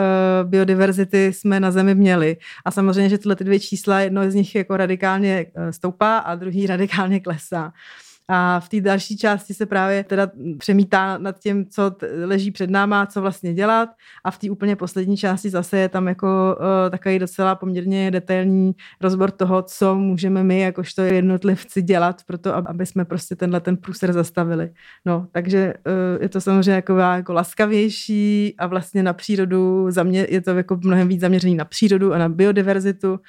biodiverzity 0.49 1.33
jsme 1.33 1.59
na 1.59 1.71
Zemi 1.71 1.95
měli. 1.95 2.37
A 2.65 2.71
samozřejmě, 2.71 3.09
že 3.09 3.17
tyhle 3.17 3.35
ty 3.35 3.43
dvě 3.43 3.59
čísla, 3.59 3.99
jedno 3.99 4.31
z 4.31 4.35
nich 4.35 4.55
jako 4.55 4.77
radikálně 4.77 5.45
uh, 5.45 5.69
stoupá 5.69 6.17
a 6.17 6.35
druhý 6.35 6.67
radikálně 6.73 7.19
klesá. 7.19 7.73
A 8.29 8.59
v 8.59 8.69
té 8.69 8.81
další 8.81 9.17
části 9.17 9.53
se 9.53 9.65
právě 9.65 10.03
teda 10.03 10.31
přemítá 10.57 11.17
nad 11.17 11.39
tím, 11.39 11.65
co 11.65 11.95
leží 12.23 12.51
před 12.51 12.69
náma, 12.69 13.05
co 13.05 13.21
vlastně 13.21 13.53
dělat. 13.53 13.89
A 14.23 14.31
v 14.31 14.37
té 14.37 14.49
úplně 14.49 14.75
poslední 14.75 15.17
části 15.17 15.49
zase 15.49 15.77
je 15.77 15.89
tam 15.89 16.07
jako 16.07 16.57
uh, 16.59 16.89
takový 16.89 17.19
docela 17.19 17.55
poměrně 17.55 18.11
detailní 18.11 18.71
rozbor 19.01 19.31
toho, 19.31 19.61
co 19.61 19.95
můžeme 19.95 20.43
my 20.43 20.59
jakožto 20.59 21.01
jednotlivci 21.01 21.81
dělat 21.81 22.21
pro 22.27 22.37
to, 22.37 22.55
aby 22.55 22.85
jsme 22.85 23.05
prostě 23.05 23.35
tenhle 23.35 23.59
ten 23.59 23.77
průser 23.77 24.13
zastavili. 24.13 24.69
No, 25.05 25.27
takže 25.31 25.73
uh, 25.87 26.21
je 26.23 26.29
to 26.29 26.41
samozřejmě 26.41 26.71
jako, 26.71 26.97
jako 26.97 27.33
laskavější 27.33 28.55
a 28.57 28.67
vlastně 28.67 29.03
na 29.03 29.13
přírodu, 29.13 29.91
zamě, 29.91 30.27
je 30.29 30.41
to 30.41 30.51
jako 30.51 30.79
mnohem 30.83 31.07
víc 31.07 31.21
zaměřený 31.21 31.55
na 31.55 31.65
přírodu 31.65 32.13
a 32.13 32.17
na 32.17 32.29
biodiverzitu 32.29 33.19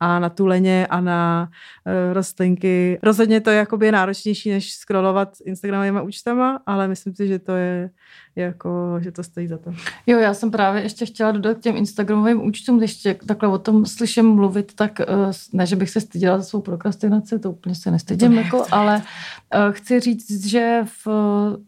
a 0.00 0.18
na 0.18 0.28
tuleně 0.28 0.86
a 0.90 1.00
na 1.00 1.48
uh, 1.86 2.14
rostlinky. 2.14 2.98
Rozhodně 3.02 3.40
to 3.40 3.50
je 3.50 3.56
jakoby 3.56 3.92
náročnější 3.92 4.47
než 4.50 4.72
scrollovat 4.72 5.36
Instagramovými 5.44 6.00
účtama, 6.02 6.60
ale 6.66 6.88
myslím 6.88 7.14
si, 7.14 7.28
že 7.28 7.38
to 7.38 7.52
je 7.52 7.90
jako, 8.36 8.98
že 9.00 9.12
to 9.12 9.22
stojí 9.22 9.46
za 9.46 9.58
to. 9.58 9.70
Jo, 10.06 10.18
já 10.18 10.34
jsem 10.34 10.50
právě 10.50 10.82
ještě 10.82 11.06
chtěla 11.06 11.32
dodat 11.32 11.58
k 11.58 11.60
těm 11.60 11.76
Instagramovým 11.76 12.46
účtům, 12.46 12.78
když 12.78 12.94
tě 12.94 13.14
takhle 13.26 13.48
o 13.48 13.58
tom 13.58 13.86
slyším 13.86 14.26
mluvit, 14.26 14.74
tak 14.74 15.00
eh, 15.00 15.06
ne, 15.52 15.66
že 15.66 15.76
bych 15.76 15.90
se 15.90 16.00
styděla 16.00 16.38
za 16.38 16.44
svou 16.44 16.60
prokrastinaci, 16.60 17.38
to 17.38 17.50
úplně 17.50 17.74
se 17.74 17.90
nestydím, 17.90 18.32
jako, 18.32 18.64
ale 18.70 19.02
eh, 19.54 19.58
chci 19.70 20.00
říct, 20.00 20.46
že 20.46 20.80
v, 21.04 21.08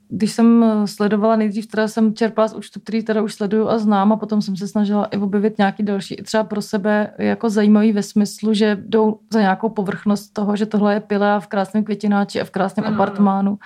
když 0.09 0.33
jsem 0.33 0.65
sledovala 0.85 1.37
nejdřív, 1.37 1.67
teda 1.67 1.89
jsem 1.89 2.15
čerpala 2.15 2.49
z 2.49 2.55
účtu, 2.55 2.81
který 2.81 3.03
teda 3.03 3.23
už 3.23 3.35
sleduju 3.35 3.69
a 3.69 3.79
znám 3.79 4.13
a 4.13 4.17
potom 4.17 4.43
jsem 4.43 4.57
se 4.57 4.69
snažila 4.69 5.05
i 5.05 5.17
objevit 5.17 5.59
nějaký 5.59 5.83
další, 5.83 6.17
třeba 6.17 6.45
pro 6.45 6.63
sebe 6.63 7.11
jako 7.19 7.51
zajímavý 7.51 7.93
ve 7.93 8.03
smyslu, 8.03 8.55
že 8.55 8.79
jdou 8.81 9.19
za 9.33 9.41
nějakou 9.41 9.69
povrchnost 9.69 10.33
toho, 10.33 10.57
že 10.57 10.67
tohle 10.67 10.95
je 10.95 11.01
pila 11.01 11.41
v 11.41 11.47
krásném 11.47 11.85
květináči 11.85 12.41
a 12.41 12.45
v 12.45 12.51
krásném 12.51 12.70
mm. 12.77 12.85
apartmánu. 12.85 13.59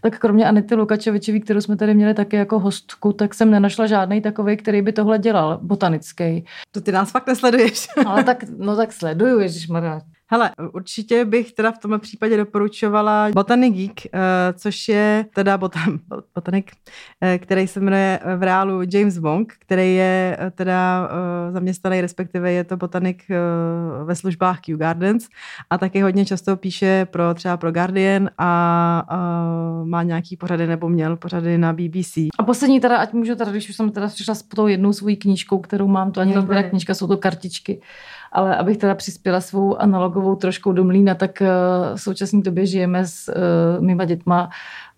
Tak 0.00 0.18
kromě 0.18 0.48
Anity 0.48 0.74
Lukačevičový, 0.74 1.40
kterou 1.40 1.60
jsme 1.60 1.76
tady 1.76 1.94
měli 1.94 2.14
taky 2.14 2.36
jako 2.36 2.58
hostku, 2.58 3.12
tak 3.12 3.34
jsem 3.34 3.50
nenašla 3.50 3.86
žádný 3.86 4.20
takový, 4.20 4.56
který 4.56 4.82
by 4.82 4.92
tohle 4.92 5.18
dělal, 5.18 5.58
botanický. 5.62 6.44
To 6.70 6.80
ty 6.80 6.92
nás 6.92 7.10
fakt 7.10 7.26
nesleduješ. 7.26 7.88
Ale 8.06 8.24
tak, 8.24 8.44
no 8.58 8.76
tak 8.76 8.92
sleduju, 8.92 9.38
ježišmarja. 9.38 10.00
Hele, 10.28 10.50
určitě 10.72 11.24
bych 11.24 11.52
teda 11.52 11.72
v 11.72 11.78
tomhle 11.78 11.98
případě 11.98 12.36
doporučovala 12.36 13.30
Botanic 13.34 13.74
Geek, 13.74 14.14
uh, 14.14 14.20
což 14.58 14.88
je 14.88 15.26
teda 15.34 15.58
botan, 15.58 15.98
botanik, 16.34 16.70
uh, 17.22 17.28
který 17.38 17.68
se 17.68 17.80
jmenuje 17.80 18.20
v 18.36 18.42
reálu 18.42 18.80
James 18.92 19.18
Wong, 19.18 19.52
který 19.58 19.94
je 19.94 20.38
teda 20.54 21.10
zaměstnaný, 21.50 22.00
respektive 22.00 22.52
je 22.52 22.64
to 22.64 22.76
botanik 22.76 23.24
ve 24.04 24.14
službách 24.14 24.60
Kew 24.60 24.78
Gardens 24.78 25.28
a 25.70 25.78
taky 25.78 26.00
hodně 26.00 26.24
často 26.24 26.56
píše 26.56 27.06
pro 27.10 27.34
třeba 27.34 27.56
pro 27.56 27.72
Guardian 27.72 28.30
a 28.38 29.02
má 29.84 30.02
nějaký 30.02 30.36
pořady 30.36 30.66
nebo 30.66 30.88
měl 30.88 31.16
pořady 31.16 31.58
na 31.58 31.72
BBC. 31.72 32.16
A 32.38 32.42
poslední 32.42 32.80
teda, 32.80 32.96
ať 32.96 33.12
můžu 33.12 33.34
teda, 33.34 33.50
když 33.50 33.68
už 33.68 33.76
jsem 33.76 33.90
teda 33.90 34.08
přišla 34.08 34.34
s 34.34 34.42
tou 34.42 34.66
jednou 34.66 34.92
svojí 34.92 35.16
knížkou, 35.16 35.58
kterou 35.58 35.88
mám, 35.88 36.12
to 36.12 36.20
ani 36.20 36.34
není 36.34 36.70
knížka, 36.70 36.94
jsou 36.94 37.06
to 37.06 37.16
kartičky 37.16 37.80
ale 38.32 38.56
abych 38.56 38.76
teda 38.76 38.94
přispěla 38.94 39.40
svou 39.40 39.76
analogovou 39.76 40.34
troškou 40.34 40.72
do 40.72 40.84
mlína, 40.84 41.14
tak 41.14 41.42
eh, 41.42 41.48
v 41.94 42.00
současné 42.00 42.42
době 42.42 42.66
žijeme 42.66 43.06
s 43.06 43.28
uh, 43.28 43.84
mýma 43.84 44.04
dětma 44.04 44.50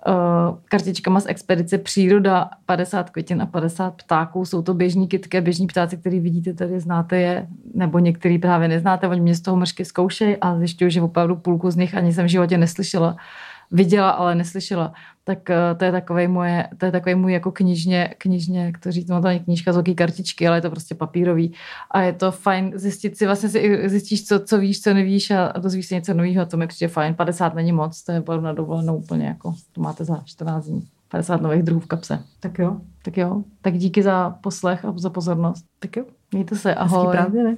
uh, 0.07 0.59
kartičkama 0.65 1.21
z 1.21 1.27
expedice 1.29 1.79
Příroda 1.79 2.51
50 2.67 3.11
květin 3.11 3.43
a 3.43 3.47
50 3.47 3.95
ptáků. 3.95 4.45
Jsou 4.45 4.63
to 4.63 4.75
běžní 4.75 5.09
kytky, 5.09 5.41
běžní 5.41 5.67
ptáci, 5.67 5.97
který 5.97 6.21
vidíte 6.21 6.55
tady, 6.55 6.81
znáte 6.81 7.17
je, 7.17 7.47
nebo 7.75 7.99
některý 7.99 8.39
právě 8.39 8.69
neznáte, 8.69 9.09
oni 9.09 9.21
mě 9.21 9.35
z 9.35 9.41
toho 9.41 9.57
mršky 9.57 9.85
zkoušejí 9.85 10.37
a 10.37 10.59
zjišťují, 10.59 10.91
že 10.91 11.03
opravdu 11.03 11.37
půlku 11.37 11.71
z 11.71 11.77
nich 11.77 11.95
ani 11.95 12.13
jsem 12.13 12.27
v 12.27 12.29
životě 12.29 12.59
neslyšela 12.59 13.17
viděla, 13.71 14.11
ale 14.11 14.35
neslyšela, 14.35 14.93
tak 15.25 15.51
eh, 15.51 15.75
to 15.77 15.85
je 15.85 15.93
takový 15.93 16.29
moje, 16.29 16.69
to 16.79 16.87
je 16.87 16.93
takový 16.93 17.15
můj 17.15 17.33
jako 17.33 17.53
knižně, 17.53 18.15
knižně, 18.19 18.65
jak 18.65 18.79
to 18.79 18.93
říct, 18.93 19.09
no 19.09 19.21
to 19.21 19.29
není 19.29 19.41
knížka 19.41 19.73
z 19.73 19.75
velké 19.75 19.95
kartičky, 19.95 20.49
ale 20.49 20.57
je 20.57 20.61
to 20.61 20.71
prostě 20.71 20.95
papírový 20.95 21.55
a 21.91 22.01
je 22.01 22.13
to 22.13 22.33
fajn 22.33 22.73
zjistit 22.75 23.17
si, 23.17 23.27
vlastně 23.27 23.49
si 23.49 23.89
zjistíš, 23.89 24.27
co, 24.27 24.41
co 24.41 24.59
víš, 24.59 24.81
co 24.81 24.95
nevíš 24.95 25.31
a 25.31 25.53
dozvíš 25.59 25.87
si 25.87 25.95
něco 25.95 26.15
nového, 26.15 26.47
to 26.47 26.57
mi 26.57 26.67
přijde 26.67 26.89
fajn. 26.89 27.15
50 27.15 27.55
není 27.55 27.73
moc, 27.73 28.03
to 28.03 28.13
je 28.13 28.23
na 28.41 28.53
dovolenou 28.53 28.97
úplně 28.97 29.27
jako, 29.27 29.55
to 29.73 29.81
máte 29.81 30.05
za 30.05 30.23
14 30.25 30.65
dní. 30.65 30.89
50 31.09 31.41
nových 31.41 31.63
druhů 31.63 31.81
v 31.81 31.87
kapse. 31.87 32.25
Tak 32.41 32.59
jo. 32.59 32.77
Tak 33.03 33.17
jo. 33.17 33.43
Tak 33.63 33.79
díky 33.79 34.03
za 34.03 34.31
poslech 34.31 34.85
a 34.85 34.93
za 34.97 35.11
pozornost. 35.11 35.65
Tak 35.79 35.97
jo. 35.97 36.05
Mějte 36.33 36.57
se, 36.57 36.75
ahoj. 36.75 37.07
Hezký 37.07 37.17
prázdniny. 37.17 37.57